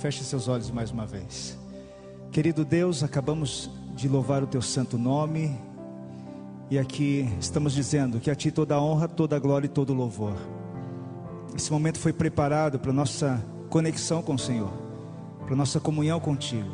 [0.00, 1.56] Feche seus olhos mais uma vez.
[2.30, 5.58] Querido Deus, acabamos de louvar o teu santo nome
[6.70, 9.90] e aqui estamos dizendo que a ti toda a honra, toda a glória e todo
[9.90, 10.36] o louvor.
[11.56, 14.70] Esse momento foi preparado para nossa conexão com o Senhor,
[15.46, 16.68] para nossa comunhão contigo.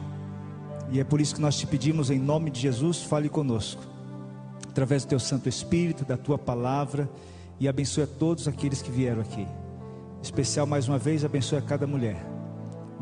[0.90, 3.82] E é por isso que nós te pedimos em nome de Jesus, fale conosco.
[4.68, 7.08] Através do teu Santo Espírito, da tua palavra
[7.60, 9.46] e abençoe a todos aqueles que vieram aqui.
[10.20, 12.31] Especial mais uma vez, abençoe a cada mulher.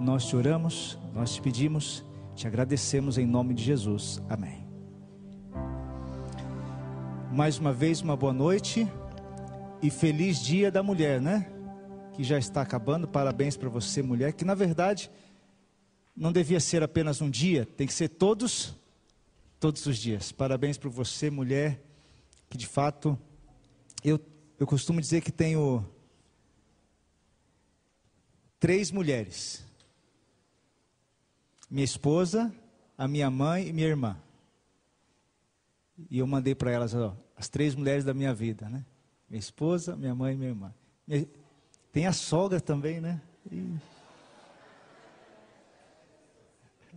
[0.01, 2.03] Nós te oramos, nós te pedimos,
[2.35, 4.19] te agradecemos em nome de Jesus.
[4.31, 4.67] Amém.
[7.31, 8.89] Mais uma vez, uma boa noite
[9.83, 11.53] e feliz Dia da Mulher, né?
[12.15, 13.07] Que já está acabando.
[13.07, 15.11] Parabéns para você, mulher, que na verdade
[16.17, 18.75] não devia ser apenas um dia, tem que ser todos
[19.61, 20.33] todos os dias.
[20.33, 21.79] Parabéns para você, mulher,
[22.49, 23.19] que de fato
[24.03, 24.19] eu
[24.59, 25.87] eu costumo dizer que tenho
[28.59, 29.69] três mulheres.
[31.71, 32.53] Minha esposa,
[32.99, 34.21] a minha mãe e minha irmã.
[36.11, 38.85] E eu mandei para elas, ó, as três mulheres da minha vida, né?
[39.29, 40.75] Minha esposa, minha mãe e minha irmã.
[41.93, 43.23] Tem a sogra também, né?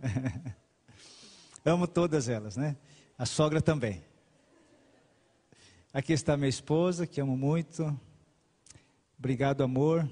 [1.64, 2.76] Amo todas elas, né?
[3.16, 4.04] A sogra também.
[5.92, 7.96] Aqui está minha esposa, que amo muito.
[9.16, 10.10] Obrigado, amor,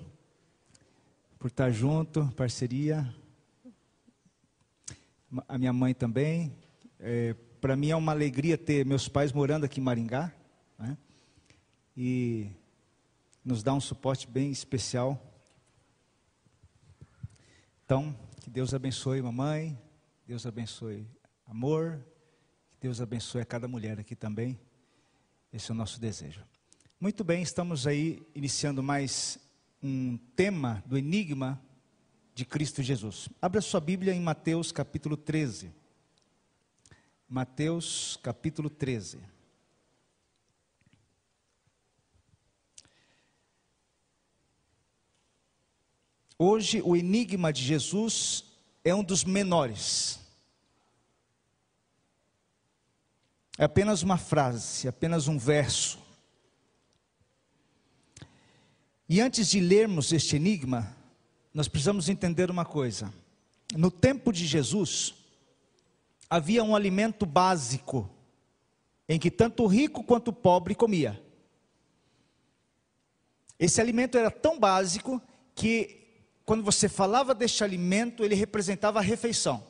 [1.38, 3.12] por estar junto, parceria.
[5.48, 6.54] A minha mãe também.
[6.98, 10.30] É, para mim é uma alegria ter meus pais morando aqui em Maringá.
[10.78, 10.98] Né?
[11.96, 12.50] E
[13.42, 15.20] nos dá um suporte bem especial.
[17.84, 19.78] Então, que Deus abençoe mamãe,
[20.26, 21.06] Deus abençoe
[21.46, 22.04] amor,
[22.70, 24.60] que Deus abençoe a cada mulher aqui também.
[25.52, 26.44] Esse é o nosso desejo.
[27.00, 29.38] Muito bem, estamos aí iniciando mais
[29.82, 31.60] um tema do enigma
[32.34, 33.28] de Cristo Jesus.
[33.40, 35.72] Abra sua Bíblia em Mateus capítulo 13.
[37.28, 39.20] Mateus capítulo 13.
[46.38, 48.44] Hoje, o enigma de Jesus
[48.82, 50.18] é um dos menores.
[53.56, 56.00] É apenas uma frase, apenas um verso.
[59.08, 60.96] E antes de lermos este enigma,
[61.52, 63.12] nós precisamos entender uma coisa.
[63.76, 65.14] No tempo de Jesus,
[66.28, 68.08] havia um alimento básico
[69.08, 71.20] em que tanto o rico quanto o pobre comia.
[73.58, 75.20] Esse alimento era tão básico
[75.54, 76.00] que
[76.44, 79.64] quando você falava deste alimento, ele representava a refeição.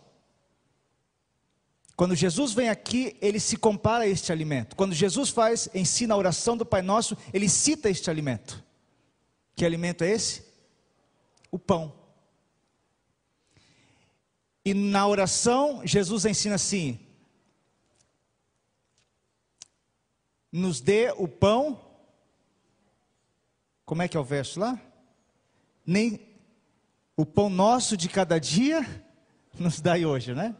[1.94, 4.74] Quando Jesus vem aqui, ele se compara a este alimento.
[4.74, 8.62] Quando Jesus faz, ensina a oração do Pai Nosso, ele cita este alimento.
[9.54, 10.51] Que alimento é esse?
[11.52, 11.94] O pão.
[14.64, 16.98] E na oração, Jesus ensina assim:
[20.52, 21.80] nos dê o pão.
[23.84, 24.80] Como é que é o verso lá?
[25.84, 26.20] Nem
[27.16, 28.86] o pão nosso de cada dia
[29.58, 30.54] nos dai hoje, né?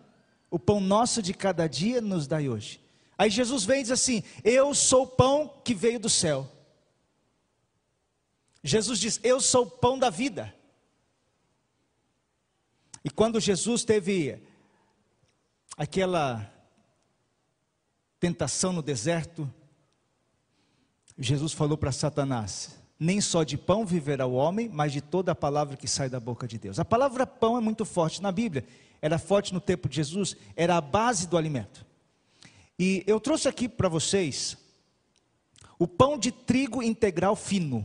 [0.50, 2.80] O pão nosso de cada dia nos dai hoje.
[3.16, 6.50] Aí Jesus vem e diz assim: Eu sou o pão que veio do céu.
[8.64, 10.54] Jesus diz: Eu sou o pão da vida.
[13.04, 14.40] E quando Jesus teve
[15.76, 16.52] aquela
[18.20, 19.52] tentação no deserto,
[21.18, 25.34] Jesus falou para Satanás: Nem só de pão viverá o homem, mas de toda a
[25.34, 26.78] palavra que sai da boca de Deus.
[26.78, 28.64] A palavra pão é muito forte na Bíblia,
[29.00, 31.84] era forte no tempo de Jesus, era a base do alimento.
[32.78, 34.56] E eu trouxe aqui para vocês
[35.78, 37.84] o pão de trigo integral fino,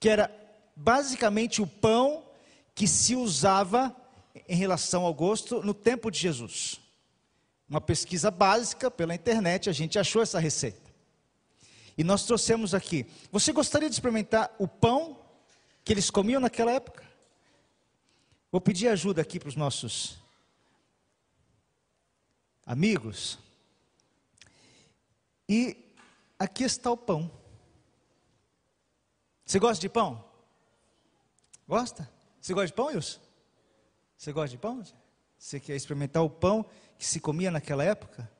[0.00, 0.30] que era
[0.74, 2.24] basicamente o pão
[2.74, 3.94] que se usava
[4.48, 6.80] em relação ao gosto no tempo de Jesus.
[7.68, 10.90] Uma pesquisa básica pela internet, a gente achou essa receita.
[11.96, 13.06] E nós trouxemos aqui.
[13.30, 15.18] Você gostaria de experimentar o pão
[15.84, 17.08] que eles comiam naquela época?
[18.50, 20.18] Vou pedir ajuda aqui para os nossos
[22.66, 23.38] amigos.
[25.48, 25.76] E
[26.38, 27.30] aqui está o pão.
[29.44, 30.24] Você gosta de pão?
[31.68, 32.10] Gosta?
[32.40, 33.20] Você gosta de pão, Wilson?
[34.20, 34.84] Você gosta de pão?
[35.38, 36.66] Você quer experimentar o pão
[36.98, 38.30] que se comia naquela época?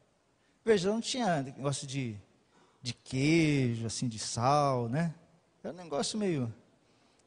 [0.62, 2.18] Veja, não tinha negócio de,
[2.82, 5.14] de queijo, assim, de sal, né?
[5.64, 6.54] É um negócio meio,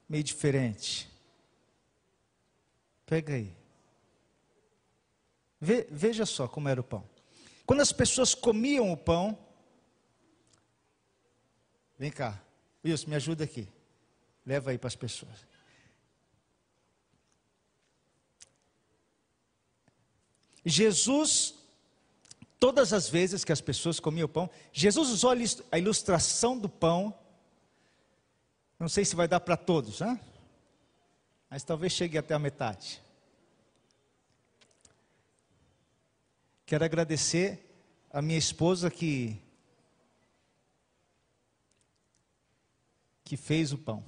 [0.08, 1.10] meio diferente.
[3.08, 3.52] Pega aí.
[5.60, 7.04] Ve, veja só como era o pão.
[7.66, 9.36] Quando as pessoas comiam o pão,
[11.98, 12.40] vem cá,
[12.86, 13.68] Wilson, me ajuda aqui.
[14.46, 15.53] Leva aí para as pessoas.
[20.66, 21.56] Jesus,
[22.60, 25.32] todas as vezes que as pessoas comiam pão, Jesus usou
[25.72, 27.14] a ilustração do pão.
[28.80, 30.20] Não sei se vai dar para todos, né?
[31.54, 33.00] mas talvez chegue até a metade.
[36.66, 37.64] Quero agradecer
[38.10, 39.40] a minha esposa que
[43.24, 44.04] que fez o pão.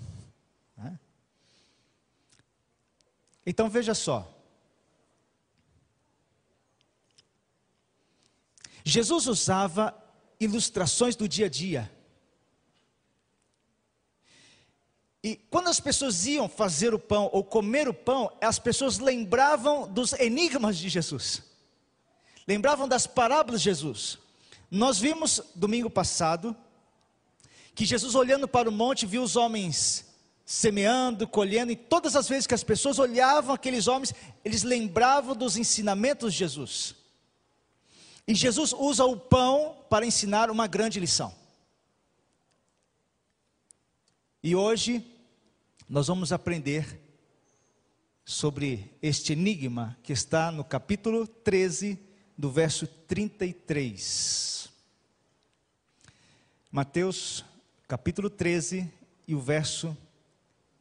[0.75, 0.99] Né?
[3.45, 4.34] Então veja só.
[8.87, 9.97] Jesus usava
[10.39, 11.91] ilustrações do dia a dia.
[15.23, 19.87] E quando as pessoas iam fazer o pão ou comer o pão, as pessoas lembravam
[19.87, 21.41] dos enigmas de Jesus.
[22.47, 24.19] Lembravam das parábolas de Jesus.
[24.69, 26.55] Nós vimos domingo passado
[27.73, 30.05] que Jesus olhando para o monte viu os homens
[30.45, 35.57] semeando, colhendo, e todas as vezes que as pessoas olhavam aqueles homens, eles lembravam dos
[35.57, 37.04] ensinamentos de Jesus.
[38.27, 41.33] E Jesus usa o pão para ensinar uma grande lição.
[44.42, 45.06] E hoje
[45.88, 47.00] nós vamos aprender
[48.25, 52.00] sobre este enigma que está no capítulo 13,
[52.38, 54.69] do verso 33.
[56.72, 57.45] Mateus,
[57.88, 58.92] capítulo 13
[59.27, 59.95] e o verso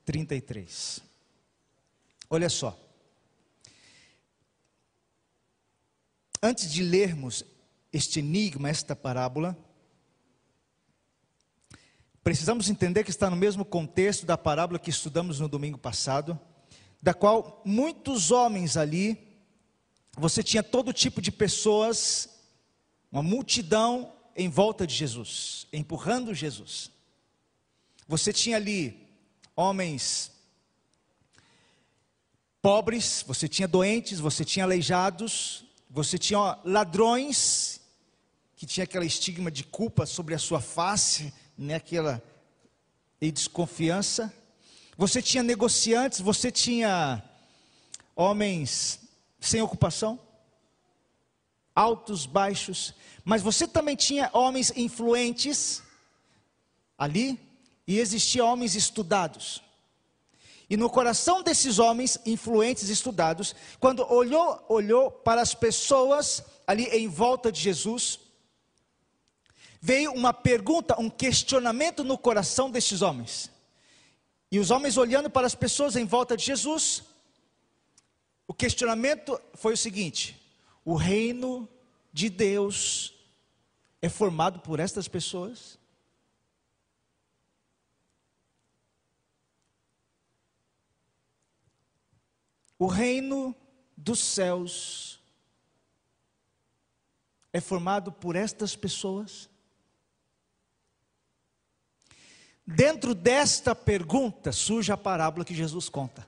[0.05, 1.01] 33.
[2.29, 2.84] Olha só.
[6.47, 7.43] Antes de lermos
[7.91, 9.57] este enigma, esta parábola,
[12.23, 16.39] precisamos entender que está no mesmo contexto da parábola que estudamos no domingo passado,
[17.01, 19.17] da qual muitos homens ali,
[20.19, 22.29] você tinha todo tipo de pessoas,
[23.11, 26.91] uma multidão em volta de Jesus, empurrando Jesus.
[28.07, 29.09] Você tinha ali
[29.57, 30.31] homens
[32.61, 35.64] pobres, você tinha doentes, você tinha aleijados,
[35.95, 37.81] você tinha ladrões,
[38.57, 42.21] que tinha aquela estigma de culpa sobre a sua face, né, aquela
[43.21, 44.35] e desconfiança.
[44.97, 47.23] Você tinha negociantes, você tinha
[48.17, 48.99] homens
[49.39, 50.19] sem ocupação,
[51.73, 52.93] altos, baixos,
[53.25, 55.81] mas você também tinha homens influentes
[56.99, 57.39] ali,
[57.87, 59.63] e existia homens estudados.
[60.69, 67.07] E no coração desses homens influentes, estudados, quando olhou, olhou para as pessoas ali em
[67.07, 68.19] volta de Jesus,
[69.81, 73.51] veio uma pergunta, um questionamento no coração destes homens.
[74.51, 77.03] E os homens olhando para as pessoas em volta de Jesus,
[78.47, 80.41] o questionamento foi o seguinte:
[80.85, 81.69] o reino
[82.13, 83.15] de Deus
[84.01, 85.79] é formado por estas pessoas?
[92.79, 93.55] O reino
[93.97, 95.21] dos céus
[97.53, 99.49] é formado por estas pessoas?
[102.67, 106.27] Dentro desta pergunta surge a parábola que Jesus conta,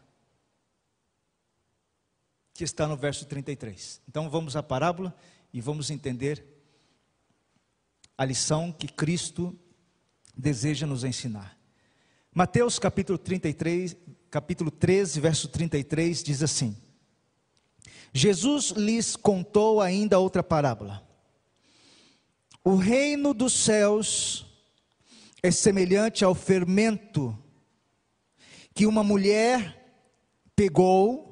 [2.52, 4.02] que está no verso 33.
[4.08, 5.16] Então vamos à parábola
[5.52, 6.46] e vamos entender
[8.16, 9.58] a lição que Cristo
[10.36, 11.58] deseja nos ensinar.
[12.32, 13.96] Mateus capítulo 33,
[14.30, 16.76] capítulo 13, verso 33 diz assim:
[18.12, 21.06] Jesus lhes contou ainda outra parábola.
[22.64, 24.46] O reino dos céus
[25.42, 27.36] é semelhante ao fermento
[28.74, 29.84] que uma mulher
[30.54, 31.26] pegou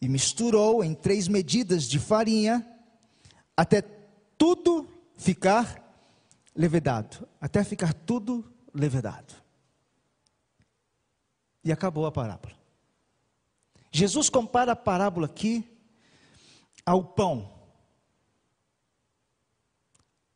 [0.00, 2.66] e misturou em três medidas de farinha
[3.56, 3.82] até
[4.36, 5.82] tudo ficar
[6.54, 8.44] levedado, até ficar tudo
[8.74, 9.41] levedado.
[11.64, 12.54] E acabou a parábola.
[13.90, 15.64] Jesus compara a parábola aqui
[16.84, 17.52] ao pão.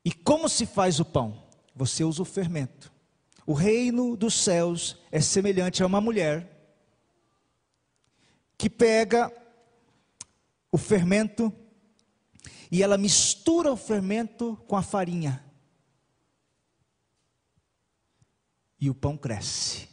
[0.05, 1.47] E como se faz o pão?
[1.77, 2.91] você usa o fermento.
[3.47, 6.51] O reino dos céus é semelhante a uma mulher
[8.57, 9.31] que pega
[10.73, 11.53] o fermento
[12.73, 15.45] e ela mistura o fermento com a farinha.
[18.81, 19.87] E o pão cresce.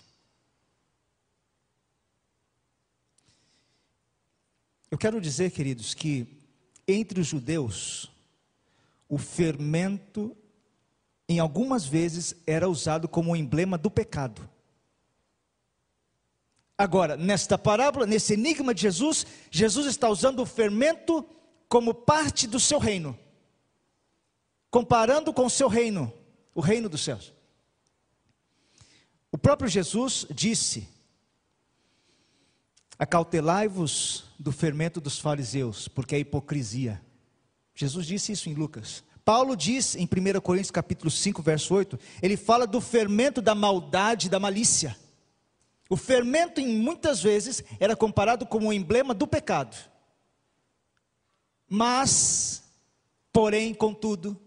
[4.93, 6.27] Eu quero dizer, queridos, que
[6.88, 8.12] entre os judeus,
[9.09, 10.38] o fermento
[11.27, 14.47] em algumas vezes era usado como um emblema do pecado.
[16.77, 21.27] Agora, nesta parábola, nesse enigma de Jesus, Jesus está usando o fermento
[21.67, 23.17] como parte do seu reino,
[24.69, 26.13] comparando com o seu reino,
[26.53, 27.33] o reino dos céus.
[29.31, 30.88] O próprio Jesus disse:
[33.03, 37.01] Acautelai-vos do fermento dos fariseus, porque é hipocrisia.
[37.75, 39.03] Jesus disse isso em Lucas.
[39.25, 44.29] Paulo diz em 1 Coríntios capítulo 5, verso 8, ele fala do fermento da maldade,
[44.29, 44.95] da malícia.
[45.89, 49.75] O fermento, em muitas vezes, era comparado como um emblema do pecado.
[51.67, 52.63] Mas,
[53.33, 54.39] porém, contudo,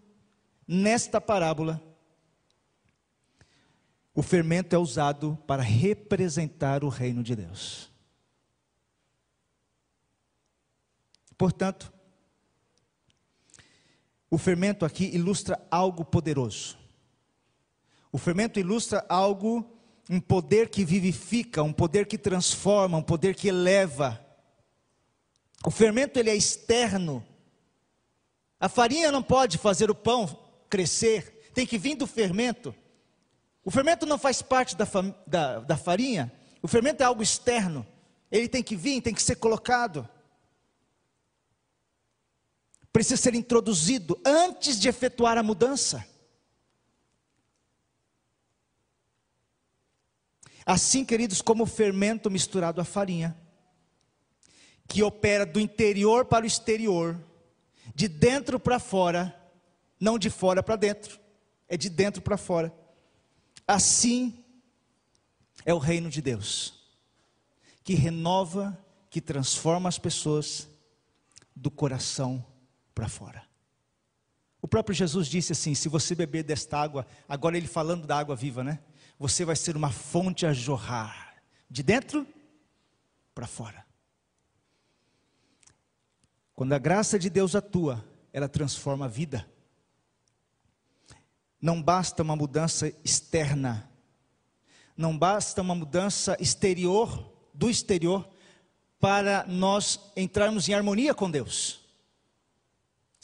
[0.67, 1.79] nesta parábola,
[4.15, 7.95] o fermento é usado para representar o reino de Deus.
[11.37, 11.93] Portanto,
[14.29, 16.77] o fermento aqui ilustra algo poderoso.
[18.11, 19.65] O fermento ilustra algo,
[20.09, 24.19] um poder que vivifica, um poder que transforma, um poder que eleva.
[25.63, 27.25] O fermento ele é externo.
[28.59, 30.27] A farinha não pode fazer o pão
[30.69, 32.73] crescer, tem que vir do fermento.
[33.63, 34.87] O fermento não faz parte da,
[35.25, 37.85] da, da farinha, o fermento é algo externo.
[38.31, 40.09] Ele tem que vir, tem que ser colocado
[42.97, 46.03] precisa ser introduzido antes de efetuar a mudança.
[50.65, 53.37] Assim, queridos, como o fermento misturado à farinha,
[54.87, 57.23] que opera do interior para o exterior,
[57.93, 59.47] de dentro para fora,
[59.99, 61.19] não de fora para dentro,
[61.67, 62.73] é de dentro para fora.
[63.67, 64.43] Assim
[65.63, 66.73] é o reino de Deus,
[67.83, 68.75] que renova,
[69.07, 70.67] que transforma as pessoas
[71.55, 72.43] do coração
[72.97, 73.45] para fora.
[74.59, 78.35] O próprio Jesus disse assim: se você beber desta água, agora ele falando da água
[78.35, 78.79] viva, né?
[79.19, 81.35] Você vai ser uma fonte a jorrar,
[81.69, 82.25] de dentro
[83.35, 83.85] para fora.
[86.55, 89.47] Quando a graça de Deus atua, ela transforma a vida.
[91.61, 93.87] Não basta uma mudança externa,
[94.95, 98.27] não basta uma mudança exterior, do exterior,
[98.99, 101.86] para nós entrarmos em harmonia com Deus.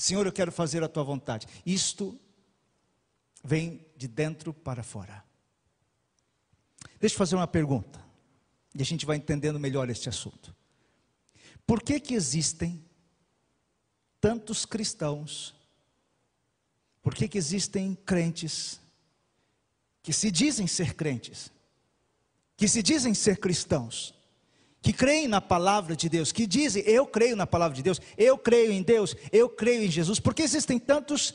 [0.03, 1.47] Senhor, eu quero fazer a tua vontade.
[1.65, 2.19] Isto
[3.41, 5.23] vem de dentro para fora.
[6.99, 8.03] Deixa eu fazer uma pergunta,
[8.75, 10.53] e a gente vai entendendo melhor este assunto.
[11.65, 12.83] Por que que existem
[14.19, 15.55] tantos cristãos?
[17.01, 18.81] Por que que existem crentes
[20.01, 21.49] que se dizem ser crentes,
[22.57, 24.13] que se dizem ser cristãos,
[24.83, 28.37] que creem na palavra de Deus, que dizem: Eu creio na palavra de Deus, eu
[28.37, 31.33] creio em Deus, eu creio em Jesus, porque existem tantos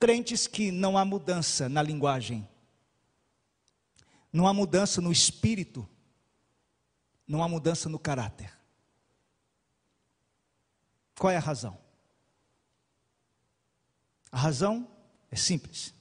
[0.00, 2.48] crentes que não há mudança na linguagem,
[4.32, 5.86] não há mudança no espírito,
[7.28, 8.50] não há mudança no caráter.
[11.18, 11.76] Qual é a razão?
[14.32, 14.88] A razão
[15.30, 15.92] é simples: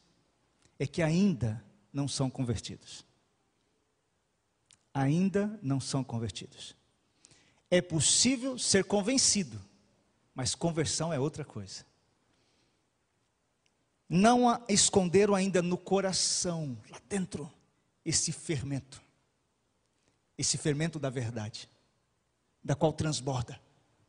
[0.79, 3.09] é que ainda não são convertidos
[4.93, 6.75] ainda não são convertidos.
[7.69, 9.60] É possível ser convencido,
[10.34, 11.86] mas conversão é outra coisa.
[14.08, 17.51] Não esconderam ainda no coração, lá dentro,
[18.03, 19.01] esse fermento,
[20.36, 21.69] esse fermento da verdade,
[22.63, 23.60] da qual transborda,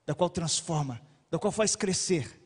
[0.07, 2.41] da qual transforma, da qual faz crescer.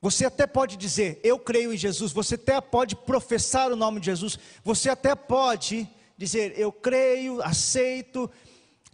[0.00, 4.06] Você até pode dizer, eu creio em Jesus, você até pode professar o nome de
[4.06, 5.88] Jesus, você até pode
[6.22, 8.30] dizer, eu creio, aceito.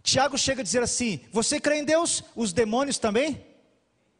[0.01, 2.23] Tiago chega a dizer assim: Você crê em Deus?
[2.35, 3.45] Os demônios também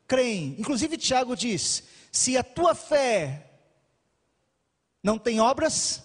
[0.08, 0.56] creem.
[0.58, 3.48] Inclusive, Tiago diz: Se a tua fé
[5.04, 6.04] não tem obras,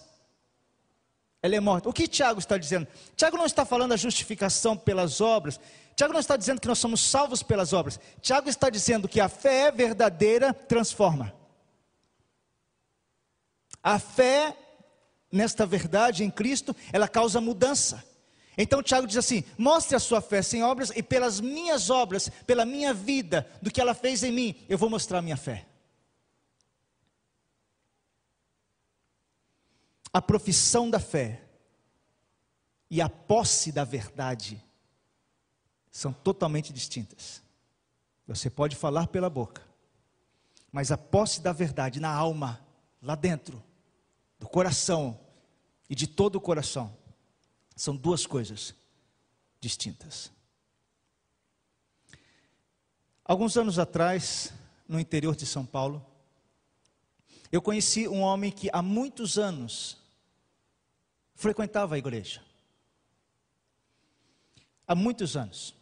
[1.41, 1.89] ela é morta.
[1.89, 2.87] O que Tiago está dizendo?
[3.15, 5.59] Tiago não está falando da justificação pelas obras.
[5.95, 7.99] Tiago não está dizendo que nós somos salvos pelas obras.
[8.21, 11.33] Tiago está dizendo que a fé verdadeira transforma.
[13.83, 14.57] A fé
[15.35, 18.03] nesta verdade em Cristo, ela causa mudança.
[18.57, 22.65] Então Tiago diz assim: mostre a sua fé sem obras, e pelas minhas obras, pela
[22.65, 25.67] minha vida, do que ela fez em mim, eu vou mostrar a minha fé.
[30.13, 31.41] A profissão da fé
[32.89, 34.63] e a posse da verdade
[35.91, 37.43] são totalmente distintas.
[38.25, 39.61] Você pode falar pela boca,
[40.71, 42.65] mas a posse da verdade na alma,
[43.01, 43.61] lá dentro,
[44.39, 45.19] do coração,
[45.89, 46.95] e de todo o coração
[47.75, 48.73] são duas coisas
[49.59, 50.31] distintas.
[53.23, 54.53] Alguns anos atrás,
[54.87, 56.05] no interior de São Paulo,
[57.51, 59.97] eu conheci um homem que há muitos anos
[61.33, 62.43] frequentava a igreja.
[64.87, 65.75] Há muitos anos.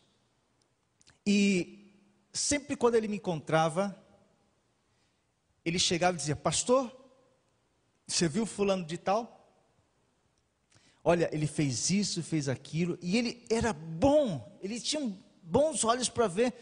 [1.25, 1.91] E
[2.31, 3.97] sempre quando ele me encontrava,
[5.65, 6.95] ele chegava e dizia: Pastor,
[8.07, 9.42] você viu fulano de tal?
[11.03, 16.27] Olha, ele fez isso, fez aquilo, e ele era bom, ele tinha bons olhos para
[16.27, 16.53] ver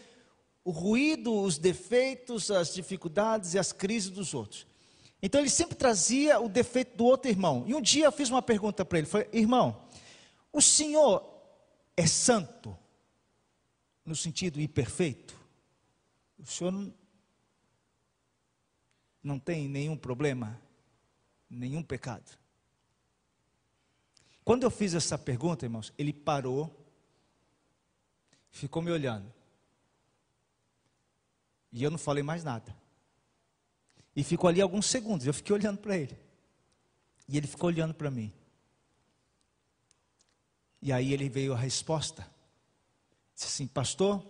[0.64, 4.66] o ruído, os defeitos, as dificuldades e as crises dos outros.
[5.22, 7.64] Então ele sempre trazia o defeito do outro irmão.
[7.68, 9.80] E um dia eu fiz uma pergunta para ele: foi, irmão,
[10.52, 11.24] o senhor
[11.96, 12.76] é santo?
[14.04, 15.40] No sentido imperfeito?
[16.36, 16.92] O senhor não,
[19.22, 20.60] não tem nenhum problema,
[21.48, 22.41] nenhum pecado?
[24.44, 26.84] Quando eu fiz essa pergunta, irmãos, ele parou,
[28.50, 29.32] ficou me olhando.
[31.72, 32.76] E eu não falei mais nada.
[34.14, 36.18] E ficou ali alguns segundos, eu fiquei olhando para ele.
[37.28, 38.32] E ele ficou olhando para mim.
[40.82, 42.28] E aí ele veio a resposta.
[43.34, 44.22] Disse assim: Pastor,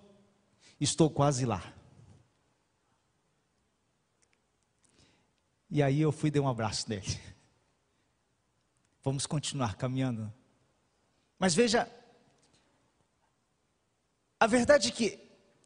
[0.79, 1.75] estou quase lá.
[5.71, 7.07] E aí eu fui e dei um abraço nele.
[9.03, 10.33] Vamos continuar caminhando.
[11.39, 11.91] Mas veja,
[14.39, 15.19] a verdade é que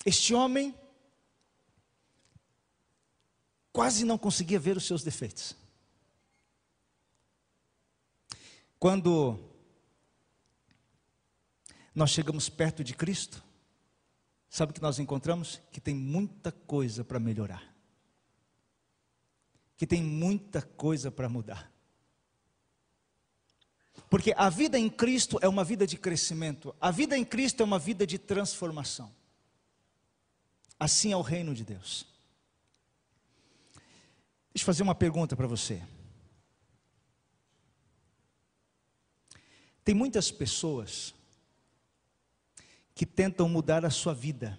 [0.05, 0.75] este homem
[3.73, 5.55] quase não conseguia ver os seus defeitos.
[8.79, 9.39] Quando
[11.95, 13.43] nós chegamos perto de Cristo,
[14.49, 15.61] sabe o que nós encontramos?
[15.71, 17.75] Que tem muita coisa para melhorar,
[19.77, 21.76] que tem muita coisa para mudar.
[24.09, 27.65] Porque a vida em Cristo é uma vida de crescimento, a vida em Cristo é
[27.65, 29.13] uma vida de transformação.
[30.79, 32.07] Assim é o reino de Deus.
[34.53, 35.83] Deixa eu fazer uma pergunta para você.
[39.85, 41.15] Tem muitas pessoas
[42.95, 44.59] que tentam mudar a sua vida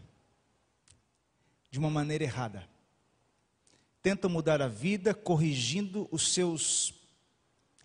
[1.69, 2.67] de uma maneira errada.
[4.01, 6.93] Tentam mudar a vida corrigindo os seus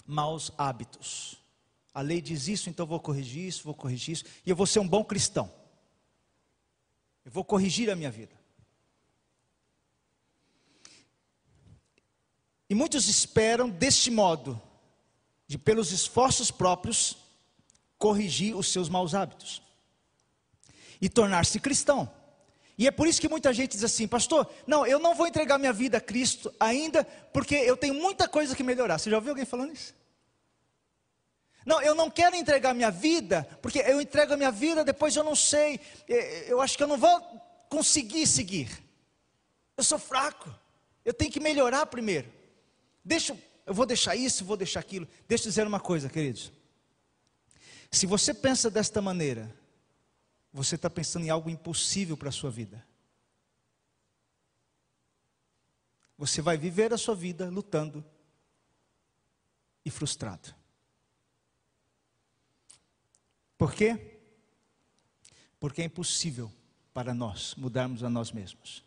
[0.07, 1.42] maus hábitos.
[1.95, 4.79] A lei diz isso, então vou corrigir isso, vou corrigir isso, e eu vou ser
[4.79, 5.53] um bom cristão.
[7.25, 8.35] Eu vou corrigir a minha vida.
[12.69, 14.61] E muitos esperam deste modo,
[15.47, 17.19] de pelos esforços próprios,
[17.99, 19.63] corrigir os seus maus hábitos
[21.01, 22.11] e tornar-se cristão.
[22.79, 25.59] E é por isso que muita gente diz assim, pastor, não, eu não vou entregar
[25.59, 28.99] minha vida a Cristo ainda, porque eu tenho muita coisa que melhorar.
[28.99, 29.95] Você já ouviu alguém falando isso?
[31.65, 35.23] Não, eu não quero entregar minha vida, porque eu entrego a minha vida, depois eu
[35.23, 35.81] não sei,
[36.47, 37.21] eu acho que eu não vou
[37.69, 38.83] conseguir seguir.
[39.77, 40.53] Eu sou fraco,
[41.05, 42.33] eu tenho que melhorar primeiro.
[43.05, 45.09] Deixa, eu vou deixar isso, vou deixar aquilo.
[45.27, 46.53] Deixa eu dizer uma coisa, queridos.
[47.91, 49.55] Se você pensa desta maneira,
[50.53, 52.85] você está pensando em algo impossível para a sua vida.
[56.19, 58.05] Você vai viver a sua vida lutando
[59.85, 60.55] e frustrado.
[63.63, 64.19] Por quê?
[65.61, 66.51] Porque é impossível
[66.93, 68.83] para nós mudarmos a nós mesmos.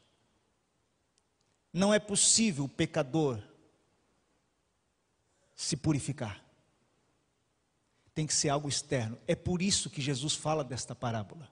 [1.71, 3.41] Não é possível o pecador
[5.55, 6.43] se purificar.
[8.13, 9.17] Tem que ser algo externo.
[9.25, 11.49] É por isso que Jesus fala desta parábola.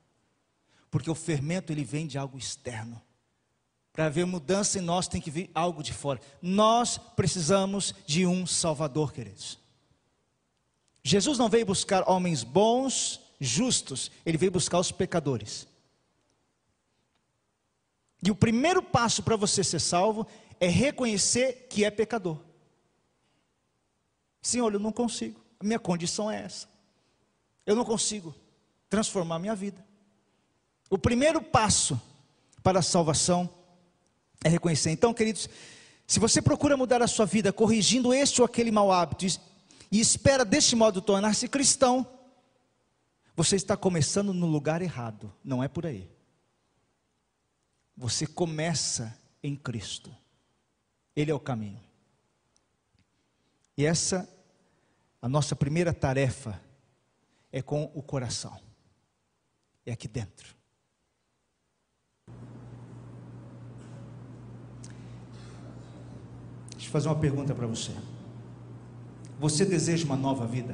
[0.91, 3.01] Porque o fermento ele vem de algo externo.
[3.93, 6.19] Para haver mudança em nós tem que vir algo de fora.
[6.41, 9.62] Nós precisamos de um Salvador, queridos.
[11.03, 15.67] Jesus não veio buscar homens bons, justos, ele veio buscar os pecadores.
[18.25, 20.25] E o primeiro passo para você ser salvo
[20.59, 22.37] é reconhecer que é pecador.
[24.41, 26.69] Senhor, eu não consigo, a minha condição é essa.
[27.65, 28.33] Eu não consigo
[28.89, 29.85] transformar a minha vida.
[30.89, 31.99] O primeiro passo
[32.61, 33.49] para a salvação
[34.43, 34.91] é reconhecer.
[34.91, 35.49] Então, queridos,
[36.05, 39.25] se você procura mudar a sua vida corrigindo este ou aquele mau hábito,
[39.93, 42.19] e espera deste modo tornar-se cristão,
[43.35, 46.09] você está começando no lugar errado, não é por aí.
[47.95, 50.11] Você começa em Cristo,
[51.15, 51.79] Ele é o caminho.
[53.77, 54.27] E essa,
[55.21, 56.59] a nossa primeira tarefa,
[57.51, 58.59] é com o coração,
[59.85, 60.55] é aqui dentro.
[66.71, 67.91] Deixa eu fazer uma pergunta para você.
[69.43, 70.73] Você deseja uma nova vida?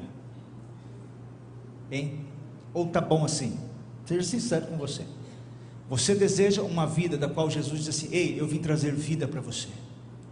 [1.92, 2.24] Hein?
[2.72, 3.58] Ou tá bom assim?
[4.06, 5.08] Seja sincero com você.
[5.90, 9.42] Você deseja uma vida da qual Jesus diz assim: Ei, eu vim trazer vida para
[9.42, 9.70] você,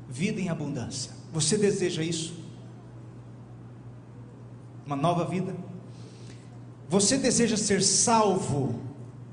[0.08, 1.14] vida em abundância.
[1.34, 2.36] Você deseja isso?
[4.86, 5.56] Uma nova vida?
[6.88, 8.80] Você deseja ser salvo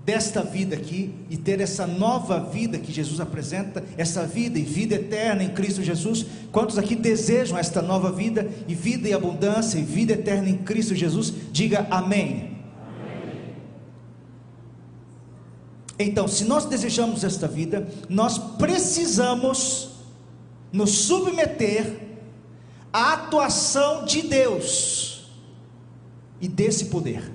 [0.04, 4.96] desta vida aqui e ter essa nova vida que Jesus apresenta, essa vida e vida
[4.96, 6.26] eterna em Cristo Jesus.
[6.52, 10.94] Quantos aqui desejam esta nova vida e vida e abundância e vida eterna em Cristo
[10.94, 11.32] Jesus?
[11.50, 12.58] Diga amém.
[12.86, 13.54] amém.
[15.98, 19.88] Então, se nós desejamos esta vida, nós precisamos
[20.70, 22.00] nos submeter
[22.92, 25.30] à atuação de Deus
[26.40, 27.33] e desse poder.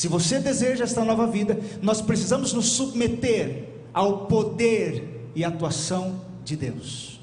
[0.00, 6.56] Se você deseja esta nova vida, nós precisamos nos submeter ao poder e atuação de
[6.56, 7.20] Deus.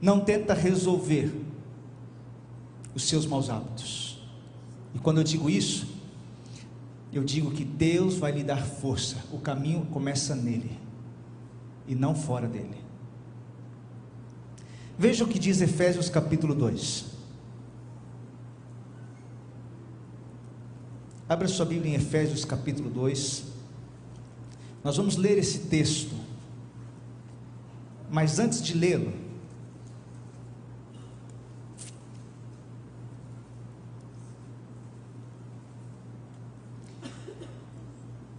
[0.00, 1.30] Não tenta resolver
[2.94, 4.18] os seus maus hábitos.
[4.94, 5.86] E quando eu digo isso,
[7.12, 9.26] eu digo que Deus vai lhe dar força.
[9.30, 10.70] O caminho começa nele
[11.86, 12.78] e não fora dele.
[14.98, 17.15] Veja o que diz Efésios capítulo 2.
[21.28, 23.44] Abra sua Bíblia em Efésios capítulo 2.
[24.84, 26.14] Nós vamos ler esse texto.
[28.08, 29.12] Mas antes de lê-lo,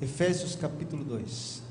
[0.02, 1.67] Efésios capítulo 2.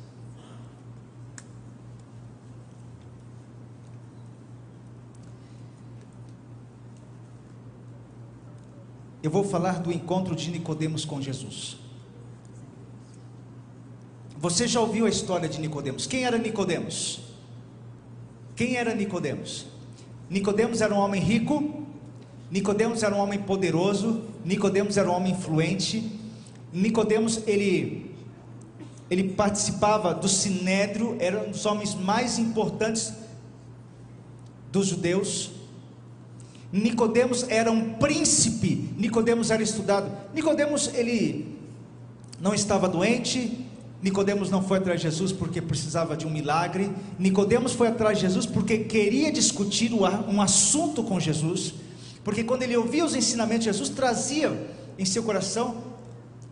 [9.26, 11.76] Eu vou falar do encontro de Nicodemos com Jesus.
[14.38, 16.06] Você já ouviu a história de Nicodemos?
[16.06, 17.22] Quem era Nicodemos?
[18.54, 19.66] Quem era Nicodemos?
[20.30, 21.82] Nicodemos era um homem rico,
[22.52, 26.08] Nicodemos era um homem poderoso, Nicodemos era um homem influente.
[26.72, 28.14] Nicodemos ele
[29.10, 33.12] ele participava do sinédrio, era um dos homens mais importantes
[34.70, 35.50] dos judeus.
[36.76, 40.10] Nicodemos era um príncipe, Nicodemos era estudado.
[40.34, 41.56] Nicodemos ele
[42.40, 43.66] não estava doente,
[44.02, 46.90] Nicodemos não foi atrás de Jesus porque precisava de um milagre.
[47.18, 51.74] Nicodemos foi atrás de Jesus porque queria discutir um assunto com Jesus,
[52.22, 54.52] porque quando ele ouvia os ensinamentos de Jesus, trazia
[54.98, 55.95] em seu coração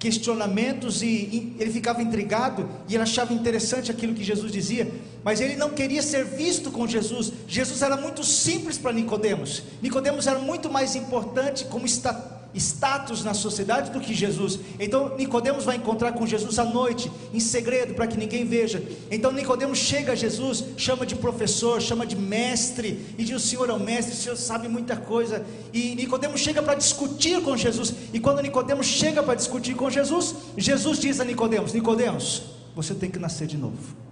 [0.05, 4.93] questionamentos e ele ficava intrigado e ele achava interessante aquilo que Jesus dizia,
[5.25, 7.33] mas ele não queria ser visto com Jesus.
[7.49, 9.63] Jesus era muito simples para Nicodemos.
[9.81, 12.13] Nicodemos era muito mais importante como está
[12.61, 14.61] status na sociedade do que Jesus.
[14.79, 18.83] Então Nicodemos vai encontrar com Jesus à noite, em segredo, para que ninguém veja.
[19.11, 23.69] Então Nicodemos chega a Jesus, chama de professor, chama de mestre, e diz: "O Senhor
[23.69, 25.45] é o mestre, o Senhor sabe muita coisa".
[25.73, 27.95] E Nicodemos chega para discutir com Jesus.
[28.13, 32.43] E quando Nicodemos chega para discutir com Jesus, Jesus diz a Nicodemos: "Nicodemos,
[32.75, 34.05] você tem que nascer de novo".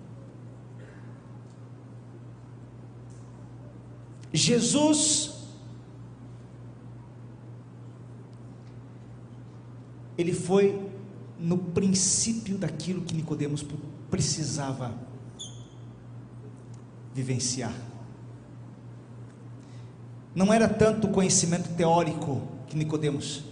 [4.33, 5.42] Jesus
[10.23, 10.81] ele foi
[11.39, 13.65] no princípio daquilo que Nicodemos
[14.11, 14.95] precisava
[17.13, 17.75] vivenciar.
[20.35, 23.45] Não era tanto o conhecimento teórico que Nicodemos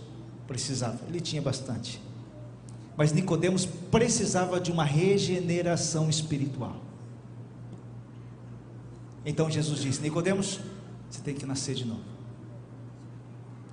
[0.46, 2.00] precisava, ele tinha bastante.
[2.96, 6.76] Mas Nicodemos precisava de uma regeneração espiritual.
[9.24, 10.60] Então Jesus disse: Nicodemos,
[11.10, 12.02] você tem que nascer de novo.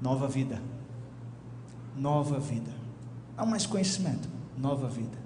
[0.02, 0.62] Nova vida.
[1.96, 2.77] Nova vida.
[3.38, 5.18] Não mais conhecimento, nova vida.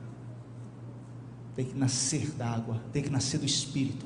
[1.55, 4.05] Tem que nascer da água, tem que nascer do Espírito.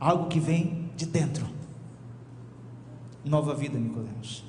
[0.00, 1.46] Algo que vem de dentro.
[3.22, 4.44] Nova vida, Nicodemos.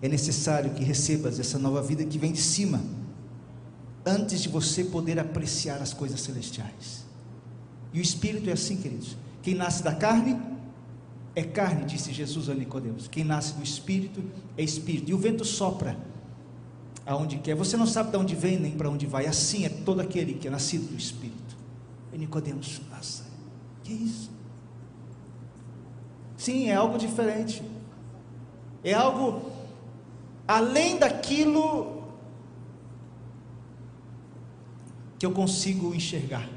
[0.00, 2.80] É necessário que recebas essa nova vida que vem de cima,
[4.06, 7.04] antes de você poder apreciar as coisas celestiais.
[7.92, 9.16] E o Espírito é assim, queridos.
[9.42, 10.40] Quem nasce da carne
[11.34, 13.08] é carne, disse Jesus a Nicodemos.
[13.08, 14.22] Quem nasce do Espírito
[14.56, 15.10] é Espírito.
[15.10, 15.96] E o vento sopra
[17.08, 17.54] aonde quer.
[17.54, 19.26] Você não sabe de onde vem nem para onde vai.
[19.26, 21.56] Assim é todo aquele que é nascido do Espírito.
[22.12, 23.24] E Nicodemos, nossa,
[23.82, 24.30] que isso?
[26.36, 27.62] Sim, é algo diferente.
[28.84, 29.50] É algo
[30.46, 32.04] além daquilo
[35.18, 36.48] que eu consigo enxergar.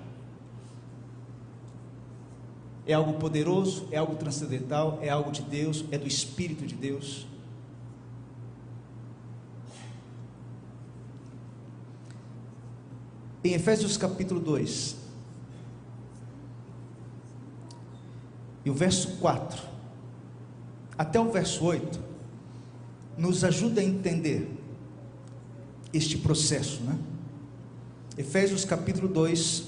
[2.86, 7.26] É algo poderoso, é algo transcendental, é algo de Deus, é do Espírito de Deus.
[13.44, 14.96] Em Efésios capítulo 2,
[18.64, 19.64] e o verso 4,
[20.96, 22.00] até o verso 8,
[23.18, 24.48] nos ajuda a entender
[25.92, 26.96] este processo, né?
[28.16, 29.64] Efésios capítulo 2,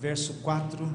[0.00, 0.88] verso 4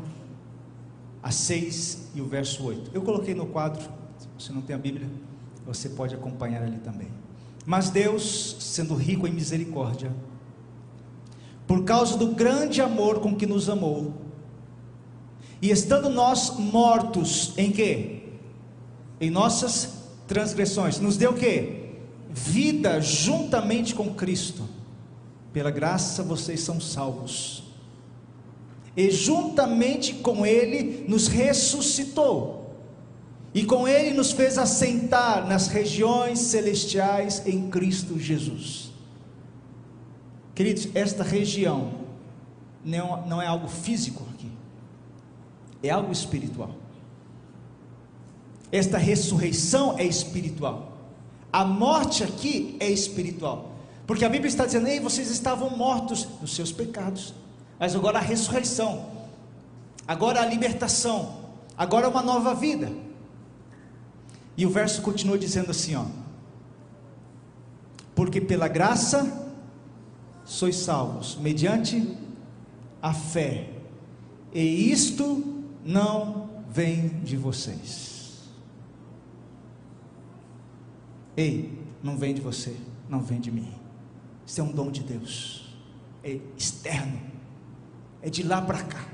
[1.22, 2.92] a 6 e o verso 8.
[2.94, 3.82] Eu coloquei no quadro,
[4.18, 5.10] se você não tem a Bíblia,
[5.66, 7.10] você pode acompanhar ali também.
[7.66, 10.12] Mas Deus, sendo rico em misericórdia,
[11.72, 14.12] por causa do grande amor com que nos amou,
[15.62, 18.24] e estando nós mortos em quê?
[19.22, 19.94] Em nossas
[20.28, 21.94] transgressões, nos deu o quê?
[22.30, 24.68] Vida juntamente com Cristo.
[25.54, 27.64] Pela graça vocês são salvos.
[28.98, 32.76] E juntamente com ele nos ressuscitou
[33.54, 38.91] e com ele nos fez assentar nas regiões celestiais em Cristo Jesus.
[40.62, 41.92] Queridos, esta região
[42.86, 44.48] não, não é algo físico aqui,
[45.82, 46.76] é algo espiritual.
[48.72, 51.00] Esta ressurreição é espiritual.
[51.52, 53.72] A morte aqui é espiritual.
[54.06, 57.34] Porque a Bíblia está dizendo: Ei, vocês estavam mortos nos seus pecados,
[57.80, 59.10] mas agora a ressurreição,
[60.08, 61.40] agora a libertação,
[61.76, 62.92] agora uma nova vida.
[64.56, 66.06] E o verso continua dizendo assim, ó:
[68.14, 69.50] Porque pela graça
[70.52, 72.18] sois salvos mediante
[73.02, 73.70] a fé.
[74.54, 78.50] E isto não vem de vocês.
[81.38, 82.76] Ei, não vem de você,
[83.08, 83.74] não vem de mim.
[84.46, 85.74] Isso é um dom de Deus.
[86.22, 87.20] É externo.
[88.22, 89.08] É de lá para cá.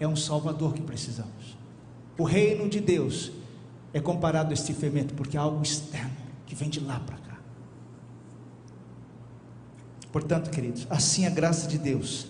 [0.00, 1.56] É um Salvador que precisamos.
[2.18, 3.30] O reino de Deus
[3.92, 7.23] é comparado a este fermento, porque é algo externo, que vem de lá para cá.
[10.14, 12.28] Portanto, queridos, assim a graça de Deus,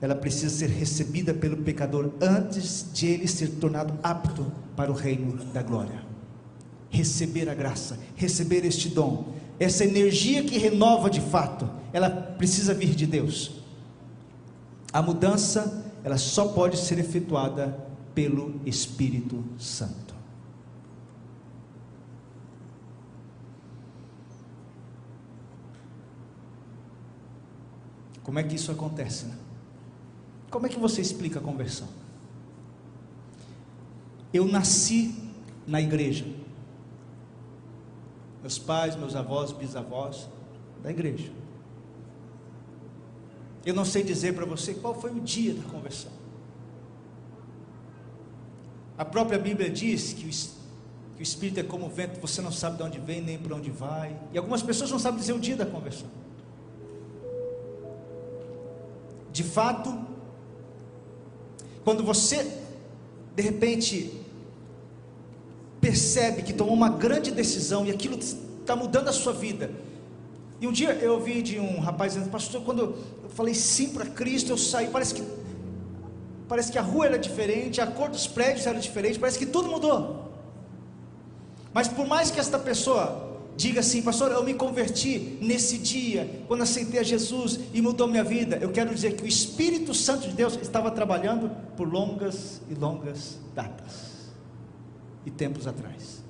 [0.00, 5.36] ela precisa ser recebida pelo pecador antes de ele ser tornado apto para o reino
[5.52, 6.02] da glória.
[6.88, 12.96] Receber a graça, receber este dom, essa energia que renova de fato, ela precisa vir
[12.96, 13.62] de Deus.
[14.92, 17.78] A mudança, ela só pode ser efetuada
[18.12, 20.09] pelo Espírito Santo.
[28.22, 29.26] Como é que isso acontece?
[29.26, 29.36] Né?
[30.50, 31.88] Como é que você explica a conversão?
[34.32, 35.14] Eu nasci
[35.66, 36.24] na igreja.
[38.40, 40.28] Meus pais, meus avós, bisavós,
[40.82, 41.30] da igreja.
[43.64, 46.10] Eu não sei dizer para você qual foi o dia da conversão.
[48.96, 50.30] A própria Bíblia diz que o,
[51.16, 53.54] que o Espírito é como o vento, você não sabe de onde vem nem para
[53.54, 54.18] onde vai.
[54.32, 56.08] E algumas pessoas não sabem dizer o dia da conversão.
[59.32, 59.96] De fato,
[61.84, 62.58] quando você
[63.34, 64.20] de repente
[65.80, 69.70] percebe que tomou uma grande decisão e aquilo está mudando a sua vida.
[70.60, 72.80] E um dia eu ouvi de um rapaz dizendo, pastor, quando
[73.22, 75.22] eu falei sim para Cristo, eu saí, parece que
[76.46, 79.70] parece que a rua era diferente, a cor dos prédios era diferente, parece que tudo
[79.70, 80.32] mudou.
[81.72, 86.62] Mas por mais que esta pessoa Diga assim, pastor, eu me converti nesse dia, quando
[86.62, 88.56] aceitei a Jesus e mudou minha vida.
[88.56, 93.38] Eu quero dizer que o Espírito Santo de Deus estava trabalhando por longas e longas
[93.54, 94.30] datas
[95.26, 96.24] e tempos atrás.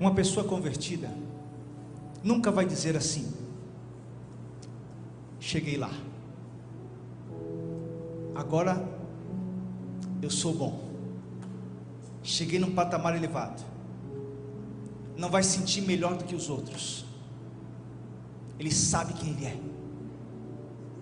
[0.00, 1.08] Uma pessoa convertida
[2.22, 3.32] nunca vai dizer assim:
[5.38, 5.90] cheguei lá
[8.38, 8.88] agora
[10.22, 10.88] eu sou bom.
[12.22, 13.62] Cheguei num patamar elevado.
[15.16, 17.04] Não vai sentir melhor do que os outros.
[18.58, 19.56] Ele sabe quem ele é.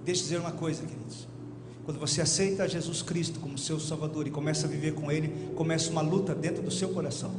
[0.05, 1.29] Deixa eu dizer uma coisa, queridos.
[1.85, 5.91] Quando você aceita Jesus Cristo como seu Salvador e começa a viver com Ele, começa
[5.91, 7.33] uma luta dentro do seu coração.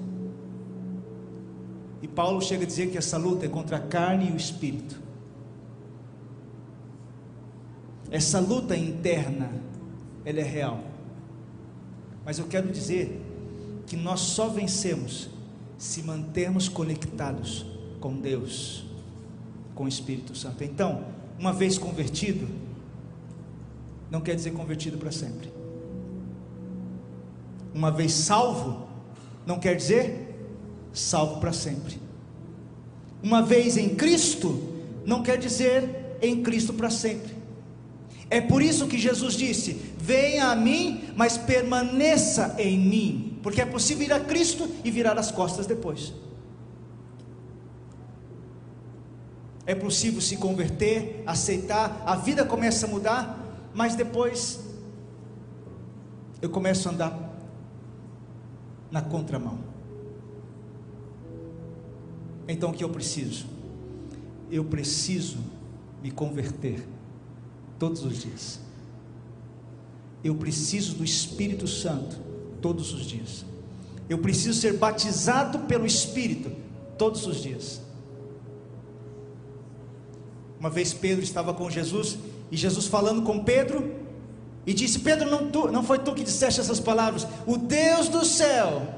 [2.02, 5.02] E Paulo chega a dizer que essa luta é contra a carne e o espírito.
[8.10, 9.50] Essa luta interna
[10.28, 10.84] ela é real.
[12.26, 13.18] Mas eu quero dizer
[13.86, 15.30] que nós só vencemos
[15.78, 17.66] se mantermos conectados
[18.02, 18.84] com Deus,
[19.74, 20.66] com o Espírito Santo.
[20.66, 21.06] Então,
[21.40, 22.46] uma vez convertido,
[24.12, 25.50] não quer dizer convertido para sempre.
[27.74, 28.86] Uma vez salvo,
[29.46, 30.36] não quer dizer
[30.92, 32.02] salvo para sempre.
[33.24, 34.74] Uma vez em Cristo,
[35.06, 37.37] não quer dizer em Cristo para sempre.
[38.30, 43.66] É por isso que Jesus disse: Venha a mim, mas permaneça em mim, porque é
[43.66, 46.14] possível ir a Cristo e virar as costas depois.
[49.66, 53.38] É possível se converter, aceitar, a vida começa a mudar,
[53.74, 54.62] mas depois
[56.42, 57.38] eu começo a andar
[58.90, 59.60] na contramão.
[62.48, 63.46] Então o que eu preciso?
[64.50, 65.40] Eu preciso
[66.02, 66.88] me converter
[67.80, 68.60] todos os dias.
[70.24, 72.18] Eu preciso do Espírito Santo
[72.62, 73.46] todos os dias.
[74.10, 76.52] Eu preciso ser batizado pelo Espírito
[76.98, 77.82] todos os dias.
[80.60, 82.18] Uma vez Pedro estava com Jesus
[82.52, 83.96] e Jesus falando com Pedro
[84.66, 87.28] e disse: Pedro, não, tu, não foi tu que disseste essas palavras?
[87.46, 88.96] O Deus do céu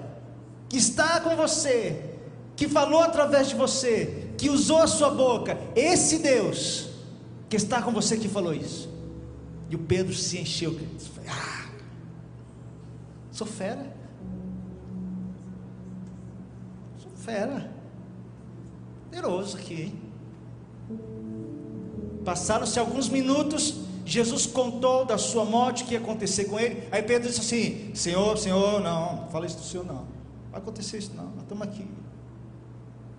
[0.70, 2.16] que está com você,
[2.56, 6.89] que falou através de você, que usou a sua boca, esse Deus
[7.50, 8.90] que está com você que falou isso.
[9.70, 10.80] E o Pedro se encheu,
[11.28, 11.70] ah,
[13.32, 13.94] sou fera,
[16.98, 17.72] sou fera,
[19.06, 20.02] poderoso aqui, hein?
[22.24, 26.88] Passaram-se alguns minutos, Jesus contou da sua morte, o que ia acontecer com ele.
[26.92, 29.96] Aí Pedro disse assim: Senhor, Senhor, não, não fala isso do Senhor, não.
[29.96, 31.26] Não vai acontecer isso, não.
[31.26, 31.86] Nós estamos aqui.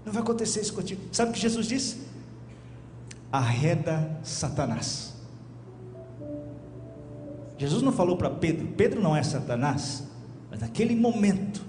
[0.04, 1.00] Não vai acontecer isso contigo.
[1.12, 2.09] Sabe o que Jesus disse?
[3.32, 5.14] Arreda Satanás.
[7.56, 10.04] Jesus não falou para Pedro, Pedro não é Satanás,
[10.50, 11.62] mas naquele momento,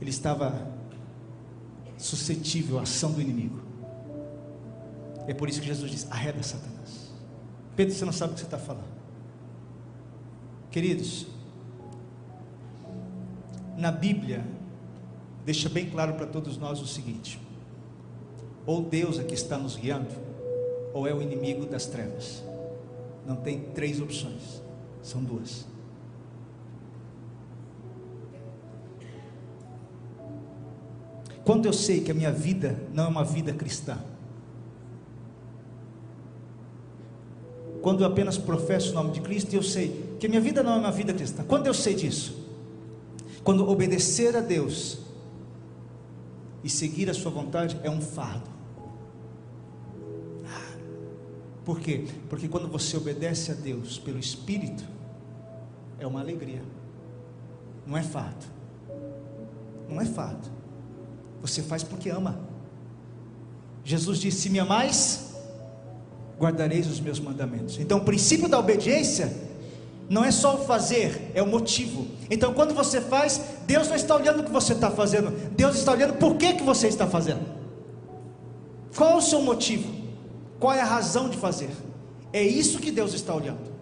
[0.00, 0.70] ele estava
[1.98, 3.60] suscetível à ação do inimigo.
[5.26, 7.12] É por isso que Jesus diz: arreda Satanás.
[7.74, 8.96] Pedro, você não sabe o que você está falando.
[10.70, 11.26] Queridos,
[13.76, 14.44] na Bíblia,
[15.44, 17.38] deixa bem claro para todos nós o seguinte:
[18.64, 20.10] ou Deus é que está nos guiando,
[20.92, 22.42] ou é o inimigo das trevas.
[23.26, 24.62] Não tem três opções,
[25.02, 25.66] são duas.
[31.44, 33.98] Quando eu sei que a minha vida não é uma vida cristã,
[37.80, 40.72] quando eu apenas professo o nome de Cristo eu sei que a minha vida não
[40.72, 42.45] é uma vida cristã, quando eu sei disso,
[43.46, 44.98] quando obedecer a Deus
[46.64, 48.50] e seguir a Sua vontade é um fardo.
[51.64, 52.08] Por quê?
[52.28, 54.82] Porque quando você obedece a Deus pelo Espírito,
[56.00, 56.60] é uma alegria,
[57.86, 58.44] não é fardo,
[59.88, 60.50] não é fardo.
[61.40, 62.40] Você faz porque ama.
[63.84, 65.36] Jesus disse: Se me amais,
[66.36, 67.78] guardareis os meus mandamentos.
[67.78, 69.45] Então, o princípio da obediência
[70.08, 72.06] não é só o fazer, é o motivo.
[72.30, 75.92] Então, quando você faz, Deus não está olhando o que você está fazendo, Deus está
[75.92, 77.44] olhando por que, que você está fazendo.
[78.96, 79.92] Qual o seu motivo?
[80.58, 81.70] Qual é a razão de fazer?
[82.32, 83.76] É isso que Deus está olhando.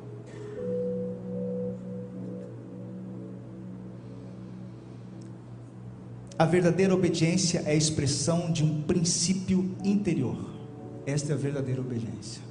[6.37, 10.37] A verdadeira obediência é a expressão de um princípio interior.
[11.07, 12.43] Esta é a verdadeira obediência.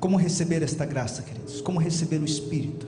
[0.00, 1.60] Como receber esta graça, queridos?
[1.60, 2.86] Como receber o Espírito?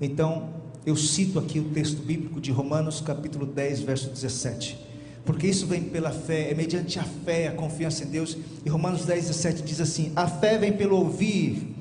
[0.00, 0.48] Então,
[0.84, 4.76] eu cito aqui o texto bíblico de Romanos, capítulo 10, verso 17.
[5.24, 8.36] Porque isso vem pela fé, é mediante a fé, a confiança em Deus.
[8.64, 11.72] E Romanos 10, 17 diz assim: A fé vem pelo ouvir,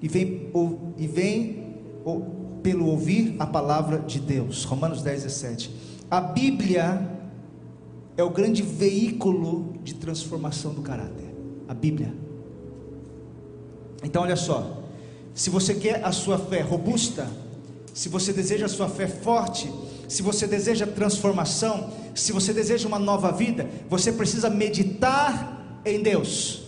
[0.00, 0.50] e vem,
[0.96, 1.66] e vem
[2.62, 4.64] pelo ouvir a palavra de Deus.
[4.64, 5.70] Romanos 10, 17.
[6.10, 7.06] A Bíblia
[8.16, 11.26] é o grande veículo de transformação do caráter.
[11.68, 12.25] A Bíblia.
[14.02, 14.82] Então, olha só.
[15.34, 17.26] Se você quer a sua fé robusta,
[17.92, 19.70] se você deseja a sua fé forte,
[20.08, 26.62] se você deseja transformação, se você deseja uma nova vida, você precisa meditar em Deus.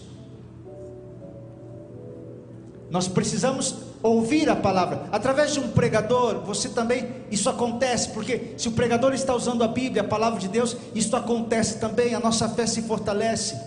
[2.90, 5.04] Nós precisamos ouvir a palavra.
[5.12, 9.68] Através de um pregador, você também, isso acontece, porque se o pregador está usando a
[9.68, 13.58] Bíblia, a palavra de Deus, isso acontece também, a nossa fé se fortalece.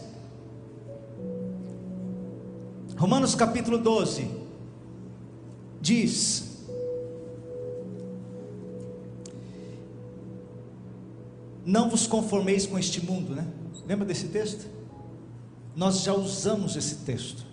[3.01, 4.29] Romanos capítulo 12
[5.81, 6.67] diz:
[11.65, 13.47] Não vos conformeis com este mundo, né?
[13.87, 14.69] Lembra desse texto?
[15.75, 17.43] Nós já usamos esse texto.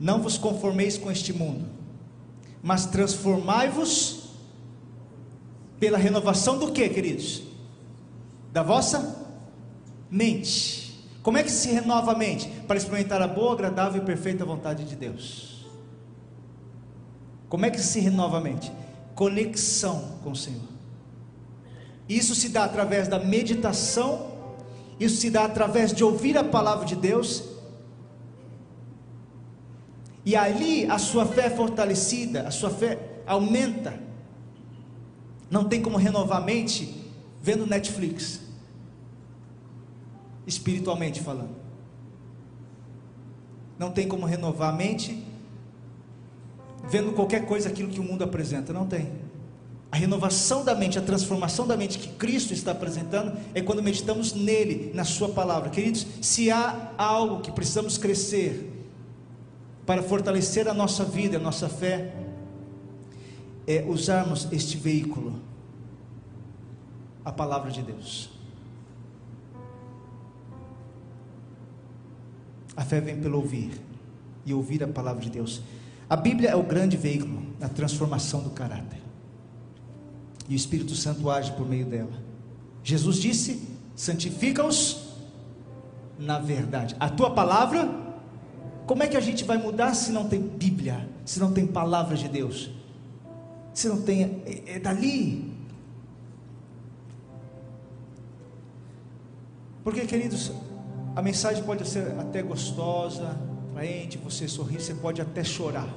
[0.00, 1.66] Não vos conformeis com este mundo,
[2.62, 4.30] mas transformai-vos
[5.78, 7.42] pela renovação do que, queridos?
[8.50, 9.26] Da vossa
[10.10, 10.81] mente.
[11.22, 12.48] Como é que se renova a mente?
[12.66, 15.64] Para experimentar a boa, agradável e perfeita vontade de Deus.
[17.48, 18.72] Como é que se renova a mente?
[19.14, 20.68] Conexão com o Senhor.
[22.08, 24.32] Isso se dá através da meditação,
[24.98, 27.44] isso se dá através de ouvir a palavra de Deus
[30.24, 33.98] e ali a sua fé é fortalecida, a sua fé aumenta.
[35.50, 38.40] Não tem como renovar a mente vendo Netflix,
[40.46, 41.56] espiritualmente falando.
[43.78, 45.24] Não tem como renovar a mente
[46.88, 48.72] vendo qualquer coisa aquilo que o mundo apresenta.
[48.72, 49.10] Não tem.
[49.90, 54.32] A renovação da mente, a transformação da mente que Cristo está apresentando é quando meditamos
[54.32, 55.68] nele, na Sua palavra.
[55.68, 58.72] Queridos, se há algo que precisamos crescer
[59.84, 62.14] para fortalecer a nossa vida, a nossa fé,
[63.66, 65.38] é usarmos este veículo,
[67.22, 68.31] a palavra de Deus.
[72.76, 73.80] A fé vem pelo ouvir
[74.44, 75.62] e ouvir a palavra de Deus.
[76.08, 79.00] A Bíblia é o grande veículo na transformação do caráter.
[80.48, 82.12] E o Espírito Santo age por meio dela.
[82.82, 83.62] Jesus disse:
[83.94, 85.12] santifica-os
[86.18, 86.96] na verdade.
[86.98, 87.88] A tua palavra,
[88.86, 92.16] como é que a gente vai mudar se não tem Bíblia, se não tem palavra
[92.16, 92.70] de Deus?
[93.74, 95.52] Se não tem, é, é dali.
[99.82, 100.52] Porque, queridos,
[101.14, 103.36] a mensagem pode ser até gostosa,
[103.70, 105.88] atraente, você sorrir, você pode até chorar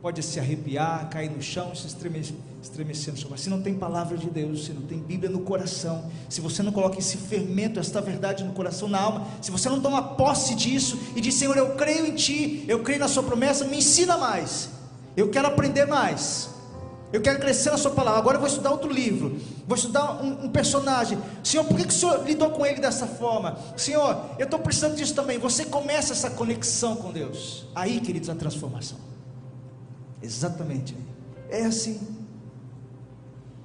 [0.00, 3.18] pode se arrepiar, cair no chão, se estremecer, estremecendo.
[3.36, 6.72] Se não tem palavra de Deus, se não tem Bíblia no coração, se você não
[6.72, 10.98] coloca esse fermento, esta verdade no coração, na alma, se você não toma posse disso
[11.14, 14.70] e diz: Senhor, eu creio em Ti, eu creio na Sua promessa, me ensina mais,
[15.16, 16.48] eu quero aprender mais.
[17.12, 18.20] Eu quero crescer na sua palavra.
[18.20, 19.36] Agora eu vou estudar outro livro.
[19.66, 21.18] Vou estudar um, um personagem.
[21.42, 23.58] Senhor, por que, que o Senhor lidou com ele dessa forma?
[23.76, 25.38] Senhor, eu estou precisando disso também.
[25.38, 27.66] Você começa essa conexão com Deus.
[27.74, 28.98] Aí, queridos, a transformação.
[30.22, 30.96] Exatamente.
[31.48, 32.00] É assim.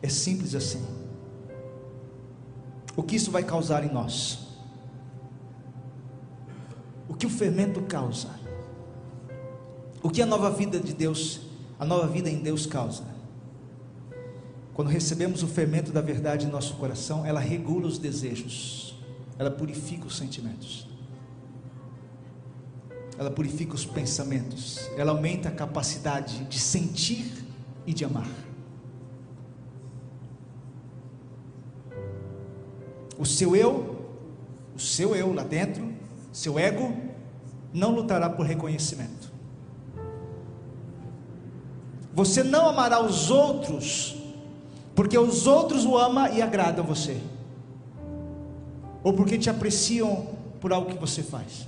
[0.02, 0.84] É simples assim.
[2.96, 4.40] O que isso vai causar em nós?
[7.08, 8.30] O que o fermento causa?
[10.02, 11.42] O que a nova vida de Deus,
[11.80, 13.15] a nova vida em Deus causa?
[14.76, 18.96] Quando recebemos o fermento da verdade em nosso coração, ela regula os desejos,
[19.40, 20.86] ela purifica os sentimentos
[23.18, 27.32] ela purifica os pensamentos, ela aumenta a capacidade de sentir
[27.86, 28.28] e de amar.
[33.18, 34.06] O seu eu,
[34.76, 35.94] o seu eu lá dentro,
[36.34, 36.94] seu ego,
[37.74, 39.34] não lutará por reconhecimento.
[42.14, 44.18] Você não amará os outros,
[44.96, 47.22] porque os outros o amam e agradam você,
[49.04, 50.28] ou porque te apreciam
[50.62, 51.68] por algo que você faz.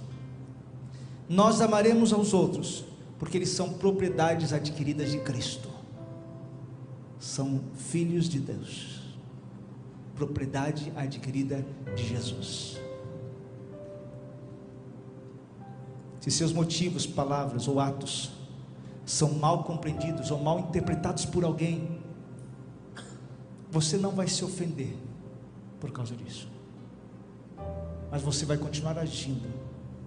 [1.29, 2.85] Nós amaremos aos outros,
[3.19, 5.67] porque eles são propriedades adquiridas de Cristo.
[7.19, 9.01] São filhos de Deus.
[10.15, 11.65] Propriedade adquirida
[11.95, 12.77] de Jesus.
[16.21, 18.31] Se seus motivos, palavras ou atos
[19.05, 21.99] são mal compreendidos ou mal interpretados por alguém,
[23.79, 24.95] você não vai se ofender
[25.79, 26.49] por causa disso.
[28.09, 29.47] Mas você vai continuar agindo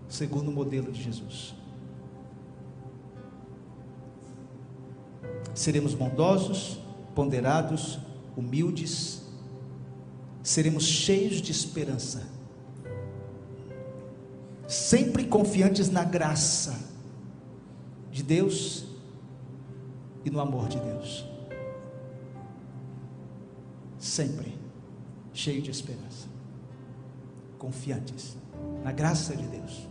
[0.08, 1.54] segundo o modelo de Jesus.
[5.54, 6.80] Seremos bondosos,
[7.14, 8.00] ponderados,
[8.36, 9.22] humildes,
[10.42, 12.26] seremos cheios de esperança,
[14.66, 16.76] sempre confiantes na graça
[18.10, 18.84] de Deus
[20.24, 21.29] e no amor de Deus.
[24.00, 24.58] Sempre
[25.34, 26.26] cheio de esperança,
[27.58, 28.34] confiantes
[28.82, 29.86] na graça de Deus.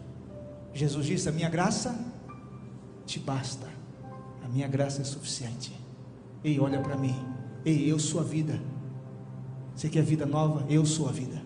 [0.74, 1.96] Jesus disse: A minha graça
[3.06, 3.68] te basta,
[4.44, 5.72] a minha graça é suficiente.
[6.44, 7.16] Ei, olha para mim,
[7.64, 8.60] ei, eu sou a vida.
[9.76, 10.66] Você quer vida nova?
[10.68, 11.40] Eu sou a vida.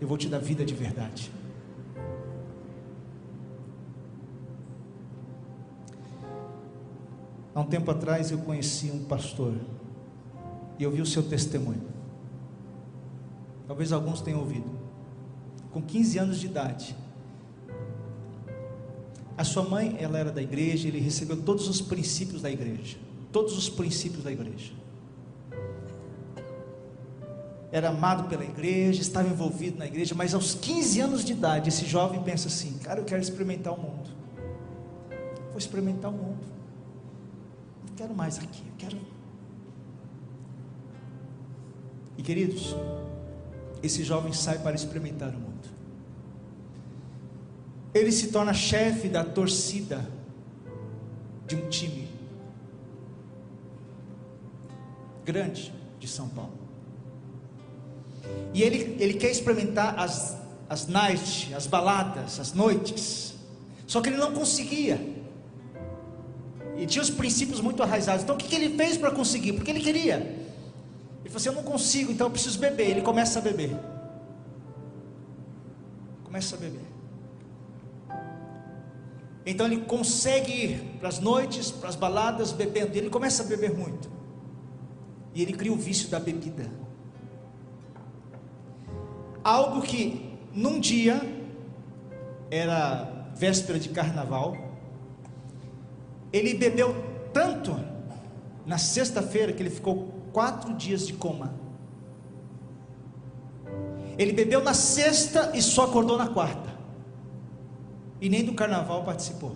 [0.00, 1.32] Eu vou te dar vida de verdade.
[7.54, 9.54] Há um tempo atrás eu conheci um pastor
[10.78, 11.82] e eu vi o seu testemunho.
[13.66, 14.84] Talvez alguns tenham ouvido
[15.74, 16.96] com 15 anos de idade.
[19.36, 22.96] A sua mãe, ela era da igreja, ele recebeu todos os princípios da igreja,
[23.32, 24.72] todos os princípios da igreja.
[27.72, 31.84] Era amado pela igreja, estava envolvido na igreja, mas aos 15 anos de idade, esse
[31.84, 34.08] jovem pensa assim: Cara, eu quero experimentar o mundo.
[35.48, 36.46] Vou experimentar o mundo.
[37.88, 39.13] Não quero mais aqui, eu quero.
[42.16, 42.74] E queridos,
[43.82, 45.54] esse jovem sai para experimentar o mundo
[47.94, 50.04] ele se torna chefe da torcida
[51.46, 52.08] de um time
[55.24, 56.58] grande de São Paulo.
[58.52, 60.36] E ele, ele quer experimentar as,
[60.68, 63.34] as nights, as baladas, as noites.
[63.86, 65.00] Só que ele não conseguia.
[66.76, 68.24] E tinha os princípios muito arraizados.
[68.24, 69.52] Então o que, que ele fez para conseguir?
[69.52, 70.43] Porque ele queria.
[71.24, 72.90] Ele falou assim: Eu não consigo, então eu preciso beber.
[72.90, 73.74] Ele começa a beber.
[76.22, 76.84] Começa a beber.
[79.46, 82.96] Então ele consegue ir para as noites, para as baladas, bebendo.
[82.96, 84.10] Ele começa a beber muito.
[85.34, 86.70] E ele cria o vício da bebida.
[89.42, 91.20] Algo que num dia
[92.50, 94.56] era véspera de carnaval.
[96.32, 96.94] Ele bebeu
[97.32, 97.74] tanto
[98.66, 101.54] na sexta-feira que ele ficou quatro dias de coma.
[104.18, 106.74] Ele bebeu na sexta e só acordou na quarta.
[108.20, 109.54] E nem do carnaval participou.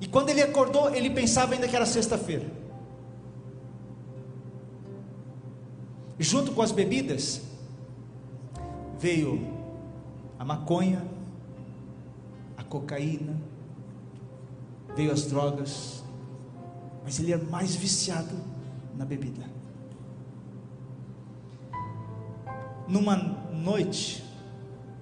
[0.00, 2.50] E quando ele acordou, ele pensava ainda que era sexta-feira.
[6.18, 7.40] Junto com as bebidas,
[8.98, 9.52] veio
[10.38, 11.04] a maconha,
[12.56, 13.40] a cocaína,
[14.96, 16.04] veio as drogas,
[17.04, 18.53] mas ele era mais viciado
[18.96, 19.42] na bebida.
[22.86, 24.22] Numa noite,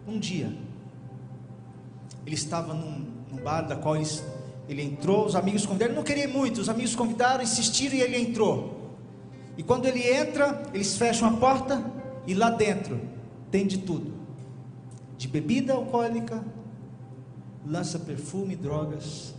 [0.07, 0.53] um dia,
[2.25, 4.09] ele estava num, num bar da qual ele,
[4.69, 8.19] ele entrou, os amigos convidaram, ele não queria muito, os amigos convidaram, insistiram e ele
[8.19, 8.81] entrou.
[9.57, 11.85] E quando ele entra, eles fecham a porta
[12.27, 13.01] e lá dentro
[13.51, 14.13] tem de tudo:
[15.19, 16.43] de bebida alcoólica,
[17.67, 19.35] lança perfume, drogas.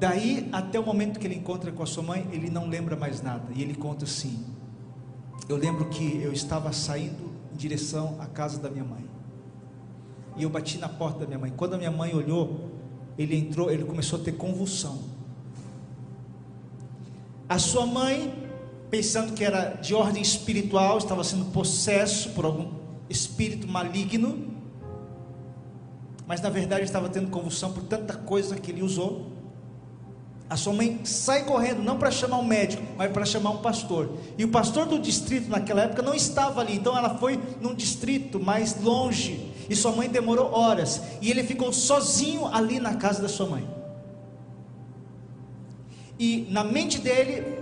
[0.00, 3.20] Daí até o momento que ele encontra com a sua mãe, ele não lembra mais
[3.20, 3.44] nada.
[3.54, 4.46] E ele conta assim:
[5.46, 9.04] Eu lembro que eu estava saindo em direção à casa da minha mãe.
[10.36, 11.52] E eu bati na porta da minha mãe.
[11.54, 12.70] Quando a minha mãe olhou,
[13.18, 14.98] ele entrou, ele começou a ter convulsão.
[17.46, 18.32] A sua mãe,
[18.88, 22.72] pensando que era de ordem espiritual, estava sendo possesso por algum
[23.10, 24.48] espírito maligno,
[26.26, 29.29] mas na verdade estava tendo convulsão por tanta coisa que ele usou.
[30.50, 34.10] A sua mãe sai correndo, não para chamar um médico, mas para chamar um pastor.
[34.36, 38.40] E o pastor do distrito naquela época não estava ali, então ela foi num distrito
[38.40, 39.48] mais longe.
[39.68, 41.00] E sua mãe demorou horas.
[41.22, 43.64] E ele ficou sozinho ali na casa da sua mãe.
[46.18, 47.60] E na mente dele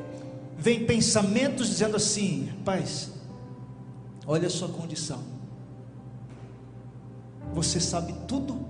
[0.56, 3.10] vem pensamentos dizendo assim: rapaz,
[4.26, 5.22] olha a sua condição.
[7.52, 8.66] Você sabe tudo,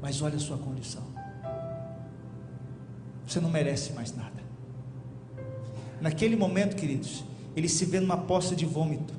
[0.00, 1.07] mas olha a sua condição
[3.28, 4.42] você não merece mais nada.
[6.00, 7.24] Naquele momento, queridos,
[7.54, 9.12] ele se vê numa poça de vômito.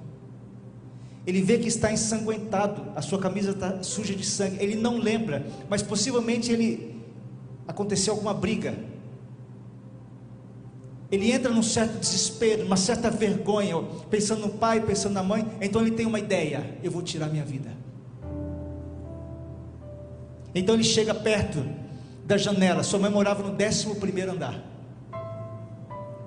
[1.28, 4.58] Ele vê que está ensanguentado, a sua camisa está suja de sangue.
[4.60, 7.00] Ele não lembra, mas possivelmente ele
[7.68, 8.76] aconteceu alguma briga.
[11.12, 13.76] Ele entra num certo desespero, uma certa vergonha,
[14.10, 15.46] pensando no pai, pensando na mãe.
[15.62, 17.70] Então ele tem uma ideia: eu vou tirar minha vida.
[20.56, 21.64] Então ele chega perto
[22.30, 22.84] da janela.
[22.84, 24.64] Sua mãe morava no 11 primeiro andar.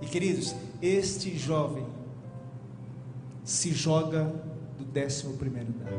[0.03, 1.87] E queridos, este jovem
[3.45, 4.25] se joga
[4.77, 5.93] do 11 primeiro andar.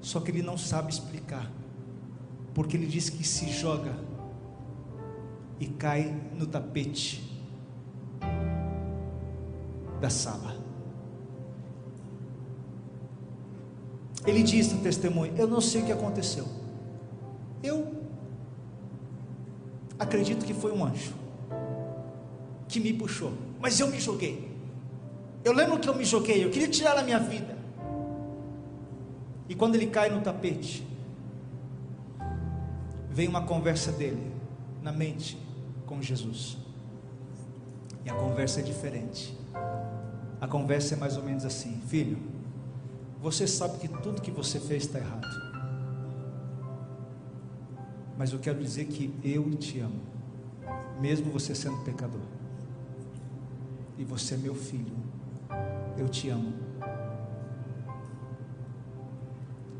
[0.00, 1.48] Só que ele não sabe explicar,
[2.52, 3.96] porque ele diz que se joga
[5.60, 7.22] e cai no tapete
[10.00, 10.61] da sala.
[14.26, 16.46] Ele diz no testemunho: Eu não sei o que aconteceu.
[17.62, 18.02] Eu
[19.98, 21.14] acredito que foi um anjo
[22.68, 24.50] que me puxou, mas eu me joguei.
[25.44, 27.56] Eu lembro que eu me joguei, eu queria tirar a minha vida.
[29.48, 30.86] E quando ele cai no tapete,
[33.10, 34.32] vem uma conversa dele
[34.82, 35.36] na mente
[35.84, 36.56] com Jesus.
[38.04, 39.36] E a conversa é diferente.
[40.40, 42.18] A conversa é mais ou menos assim: Filho,
[43.22, 45.28] você sabe que tudo que você fez está errado.
[48.18, 50.00] Mas eu quero dizer que eu te amo,
[51.00, 52.20] mesmo você sendo pecador.
[53.96, 54.92] E você é meu filho.
[55.96, 56.52] Eu te amo.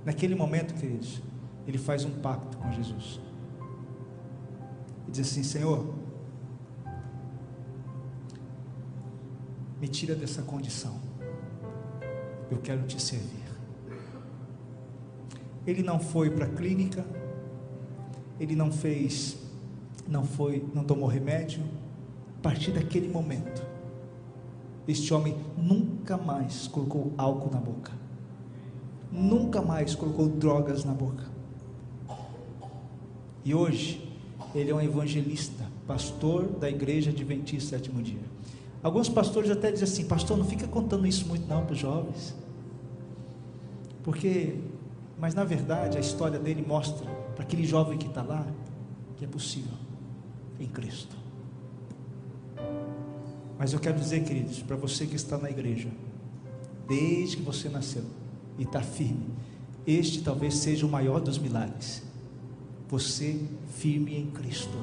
[0.05, 1.21] Naquele momento, queridos,
[1.67, 3.21] ele faz um pacto com Jesus.
[5.09, 5.93] E diz assim: Senhor,
[9.81, 11.12] me tira dessa condição
[12.53, 13.43] eu quero te servir.
[15.67, 17.05] Ele não foi para a clínica,
[18.39, 19.37] ele não fez,
[20.09, 21.63] não foi, não tomou remédio.
[22.39, 23.65] A partir daquele momento,
[24.87, 27.93] este homem nunca mais colocou álcool na boca,
[29.11, 31.31] nunca mais colocou drogas na boca.
[33.45, 34.13] E hoje,
[34.55, 38.33] ele é um evangelista, pastor da igreja adventista sétimo dia.
[38.83, 42.35] Alguns pastores até dizem assim: Pastor, não fica contando isso muito não para os jovens.
[44.03, 44.59] Porque,
[45.19, 48.47] mas na verdade, a história dele mostra para aquele jovem que está lá
[49.17, 49.73] que é possível
[50.59, 51.17] em Cristo.
[53.59, 55.89] Mas eu quero dizer, queridos, para você que está na igreja,
[56.89, 58.05] desde que você nasceu,
[58.59, 59.27] e está firme.
[59.87, 62.03] Este talvez seja o maior dos milagres.
[62.89, 63.41] Você
[63.77, 64.79] firme em Cristo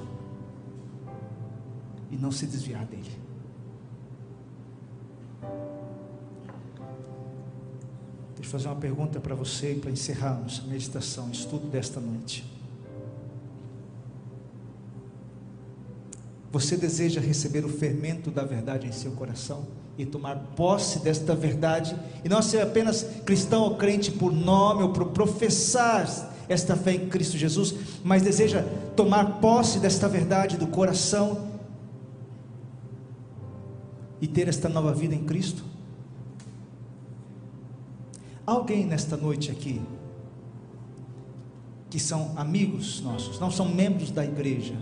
[2.11, 3.11] e não se desviar dele.
[8.39, 12.45] Deixa eu fazer uma pergunta para você para encerrarmos a meditação, estudo desta noite.
[16.49, 19.67] Você deseja receber o fermento da verdade em seu coração
[19.97, 24.93] e tomar posse desta verdade e não ser apenas cristão ou crente por nome ou
[24.93, 26.07] por professar
[26.47, 27.75] esta fé em Cristo Jesus,
[28.05, 28.63] mas deseja
[28.95, 31.49] tomar posse desta verdade do coração
[34.21, 35.68] e ter esta nova vida em Cristo?
[38.49, 39.79] Alguém nesta noite aqui
[41.87, 44.73] que são amigos nossos, não são membros da igreja,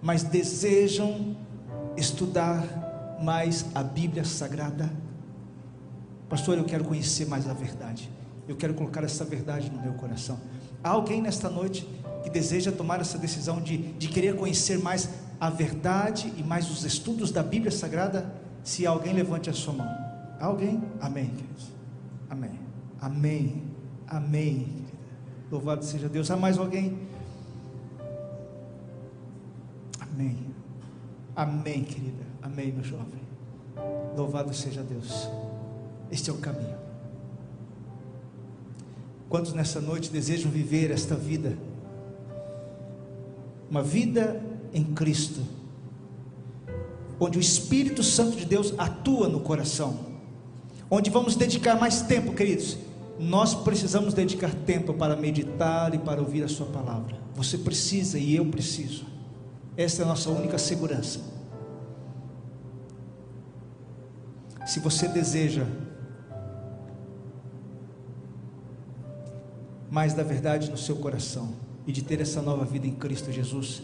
[0.00, 1.36] mas desejam
[1.98, 4.90] estudar mais a Bíblia Sagrada.
[6.30, 8.10] Pastor, eu quero conhecer mais a verdade.
[8.48, 10.40] Eu quero colocar essa verdade no meu coração.
[10.82, 11.86] Há alguém nesta noite
[12.22, 16.86] que deseja tomar essa decisão de, de querer conhecer mais a verdade e mais os
[16.86, 18.32] estudos da Bíblia Sagrada?
[18.64, 19.88] Se alguém levante a sua mão.
[20.40, 20.82] Alguém?
[21.02, 21.75] Amém, queridos.
[22.36, 22.60] Amém.
[23.00, 23.62] Amém.
[24.06, 24.86] Amém.
[25.50, 26.30] Louvado seja Deus.
[26.30, 26.98] Há mais alguém?
[29.98, 30.36] Amém.
[31.34, 32.24] Amém, querida.
[32.42, 33.22] Amém, meu jovem.
[34.14, 35.30] Louvado seja Deus.
[36.10, 36.76] Este é o caminho.
[39.30, 41.56] Quantos nessa noite desejam viver esta vida?
[43.70, 44.42] Uma vida
[44.74, 45.40] em Cristo,
[47.18, 50.15] onde o Espírito Santo de Deus atua no coração,
[50.90, 52.78] onde vamos dedicar mais tempo, queridos.
[53.18, 57.16] Nós precisamos dedicar tempo para meditar e para ouvir a Sua palavra.
[57.34, 59.06] Você precisa e eu preciso.
[59.76, 61.20] Essa é a nossa única segurança.
[64.66, 65.66] Se você deseja
[69.90, 71.54] mais da verdade no seu coração
[71.86, 73.82] e de ter essa nova vida em Cristo Jesus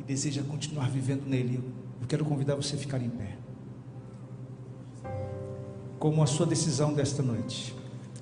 [0.00, 1.62] e deseja continuar vivendo nele,
[2.00, 3.43] eu quero convidar você a ficar em pé.
[6.04, 7.74] Como a sua decisão desta noite.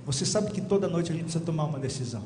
[0.07, 2.23] Você sabe que toda noite a gente precisa tomar uma decisão.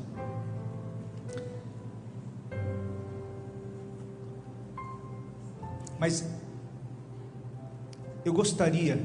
[5.99, 6.23] Mas
[8.23, 9.03] eu gostaria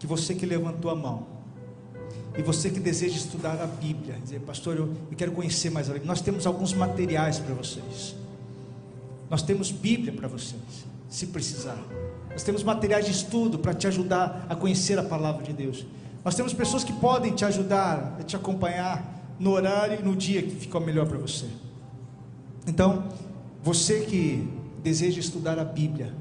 [0.00, 1.28] que você que levantou a mão,
[2.36, 5.92] e você que deseja estudar a Bíblia, dizer, pastor, eu, eu quero conhecer mais a
[5.92, 6.08] Bíblia.
[6.08, 8.16] Nós temos alguns materiais para vocês.
[9.30, 10.60] Nós temos Bíblia para vocês,
[11.08, 11.78] se precisar.
[12.32, 15.86] Nós temos materiais de estudo para te ajudar a conhecer a palavra de Deus.
[16.24, 20.42] Nós temos pessoas que podem te ajudar, a te acompanhar no horário e no dia
[20.42, 21.46] que fica melhor para você.
[22.66, 23.08] Então,
[23.62, 24.48] você que
[24.82, 26.14] deseja estudar a Bíblia,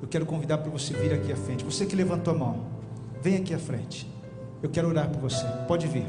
[0.00, 1.64] eu quero convidar para você vir aqui à frente.
[1.64, 2.66] Você que levantou a mão,
[3.20, 4.08] vem aqui à frente.
[4.62, 5.44] Eu quero orar por você.
[5.66, 6.06] Pode vir.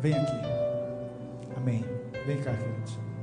[0.00, 0.36] Vem aqui.
[1.56, 1.84] Amém.
[2.26, 3.13] Vem cá, queridos.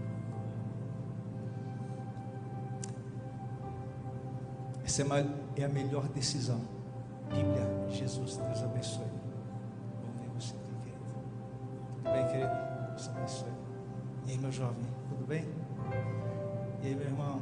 [4.92, 5.04] Essa
[5.56, 6.60] é, a melhor decisão.
[7.30, 9.06] Bíblia, Jesus, Deus abençoe.
[9.06, 11.06] Bom ver você aqui, querido.
[11.96, 12.52] Tudo bem, querido?
[12.90, 13.54] Deus abençoe.
[14.28, 15.46] E aí, meu jovem, tudo bem?
[16.84, 17.42] E aí, meu irmão?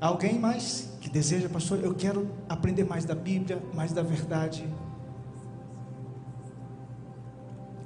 [0.00, 4.64] Alguém mais que deseja, pastor, eu quero aprender mais da Bíblia, mais da verdade.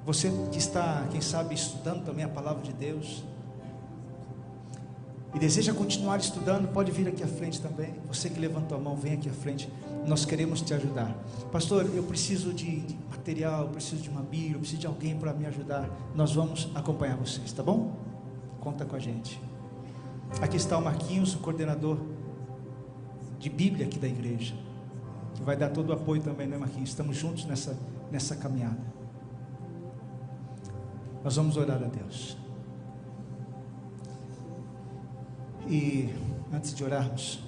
[0.04, 3.24] Você que está, quem sabe, estudando também a palavra de Deus
[5.34, 7.94] e deseja continuar estudando, pode vir aqui à frente também.
[8.06, 9.70] Você que levantou a mão, vem aqui à frente.
[10.06, 11.14] Nós queremos te ajudar.
[11.52, 15.34] Pastor, eu preciso de, material, eu preciso de uma Bíblia, eu preciso de alguém para
[15.34, 15.88] me ajudar.
[16.14, 17.94] Nós vamos acompanhar vocês, tá bom?
[18.58, 19.38] Conta com a gente.
[20.40, 21.98] Aqui está o Marquinhos, o coordenador
[23.38, 24.54] de Bíblia aqui da igreja,
[25.34, 26.88] que vai dar todo o apoio também, né, Marquinhos?
[26.88, 27.78] Estamos juntos nessa,
[28.10, 28.80] nessa caminhada.
[31.22, 32.36] Nós vamos orar a Deus.
[35.68, 36.08] E
[36.50, 37.40] antes de orarmos,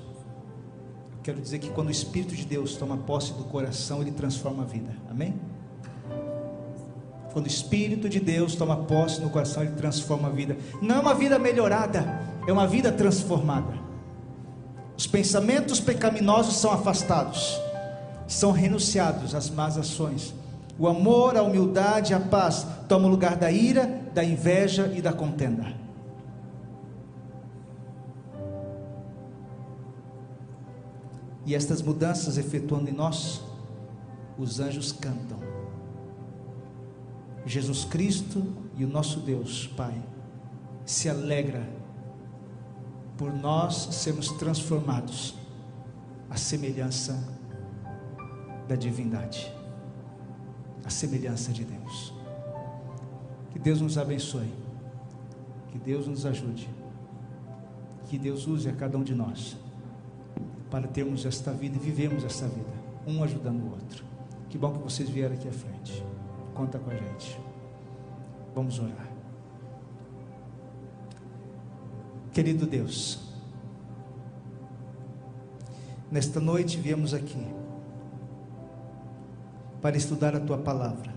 [1.22, 4.66] quero dizer que quando o Espírito de Deus toma posse do coração, ele transforma a
[4.66, 4.94] vida.
[5.10, 5.34] Amém?
[7.32, 10.58] Quando o Espírito de Deus toma posse no coração, ele transforma a vida.
[10.82, 13.72] Não é uma vida melhorada, é uma vida transformada.
[14.98, 17.58] Os pensamentos pecaminosos são afastados,
[18.26, 20.34] são renunciados às más ações.
[20.78, 25.12] O amor, a humildade, a paz tomam o lugar da ira, da inveja e da
[25.12, 25.79] contenda.
[31.50, 33.42] E estas mudanças efetuando em nós,
[34.38, 35.40] os anjos cantam.
[37.44, 38.46] Jesus Cristo
[38.76, 40.00] e o nosso Deus, Pai,
[40.86, 41.68] se alegra
[43.18, 45.34] por nós sermos transformados
[46.30, 47.20] a semelhança
[48.68, 49.52] da divindade,
[50.84, 52.14] a semelhança de Deus.
[53.50, 54.54] Que Deus nos abençoe,
[55.72, 56.70] que Deus nos ajude,
[58.06, 59.56] que Deus use a cada um de nós
[60.70, 62.72] para termos esta vida e vivemos esta vida,
[63.06, 64.04] um ajudando o outro.
[64.48, 66.04] Que bom que vocês vieram aqui à frente.
[66.54, 67.38] Conta com a gente.
[68.54, 69.08] Vamos orar.
[72.32, 73.18] Querido Deus,
[76.10, 77.44] nesta noite viemos aqui
[79.80, 81.12] para estudar a tua palavra.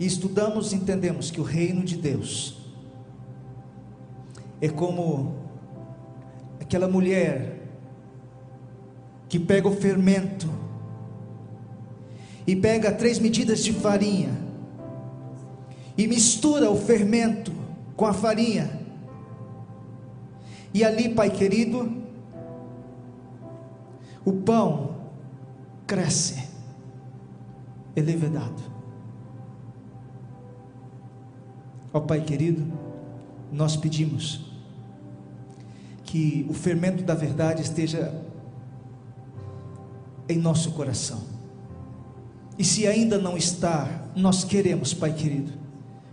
[0.00, 2.58] E estudamos e entendemos que o reino de Deus
[4.60, 5.47] é como
[6.68, 7.62] aquela mulher
[9.26, 10.46] que pega o fermento
[12.46, 14.36] e pega três medidas de farinha
[15.96, 17.50] e mistura o fermento
[17.96, 18.70] com a farinha.
[20.74, 21.90] E ali, Pai querido,
[24.22, 24.94] o pão
[25.86, 26.50] cresce,
[27.96, 28.62] é levedado.
[31.94, 32.70] Ó Pai querido,
[33.50, 34.47] nós pedimos
[36.08, 38.14] que o fermento da verdade esteja
[40.26, 41.20] em nosso coração.
[42.58, 45.52] E se ainda não está, nós queremos, Pai querido,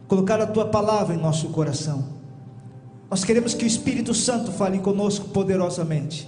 [0.06, 2.10] colocar a tua palavra em nosso coração.
[3.10, 6.28] Nós queremos que o Espírito Santo fale conosco poderosamente.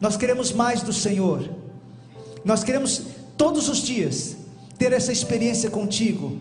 [0.00, 1.48] Nós queremos mais do Senhor.
[2.44, 3.02] Nós queremos
[3.36, 4.36] todos os dias
[4.76, 6.38] ter essa experiência contigo.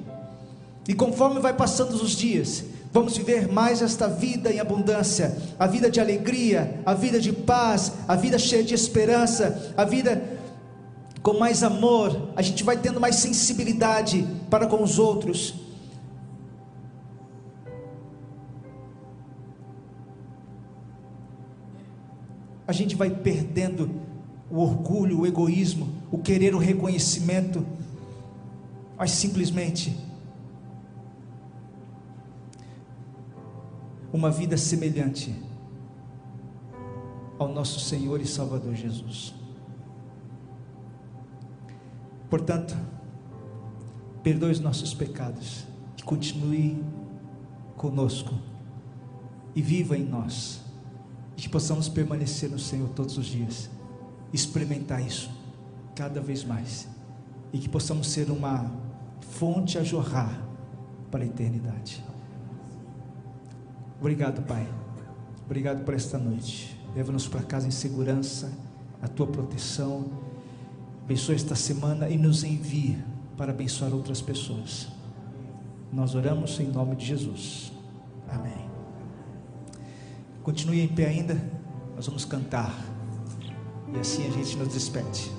[0.88, 2.63] E conforme vai passando os dias,
[2.95, 7.91] vamos viver mais esta vida em abundância, a vida de alegria, a vida de paz,
[8.07, 10.23] a vida cheia de esperança, a vida
[11.21, 15.55] com mais amor, a gente vai tendo mais sensibilidade para com os outros.
[22.65, 23.91] A gente vai perdendo
[24.49, 27.65] o orgulho, o egoísmo, o querer o reconhecimento,
[28.97, 30.14] mas simplesmente
[34.16, 35.36] uma vida semelhante
[37.38, 39.36] ao nosso Senhor e Salvador Jesus.
[42.30, 42.78] Portanto,
[44.24, 45.66] perdoe os nossos pecados,
[45.97, 46.82] e continue
[47.76, 48.34] conosco
[49.53, 50.61] e viva em nós,
[51.36, 53.70] e que possamos permanecer no Senhor todos os dias
[54.32, 55.30] experimentar isso
[55.93, 56.88] cada vez mais
[57.51, 58.72] e que possamos ser uma
[59.20, 60.41] fonte a jorrar
[61.11, 62.14] para a eternidade.
[63.99, 64.67] Obrigado, Pai.
[65.45, 66.79] Obrigado por esta noite.
[66.95, 68.51] Leva-nos para casa em segurança,
[69.01, 70.05] a tua proteção.
[71.03, 72.97] Abençoa esta semana e nos envia
[73.37, 74.87] para abençoar outras pessoas.
[75.91, 77.71] Nós oramos em nome de Jesus.
[78.27, 78.69] Amém.
[80.41, 81.41] Continue em pé ainda.
[81.95, 82.73] Nós vamos cantar.
[83.93, 85.31] E assim a gente nos despede.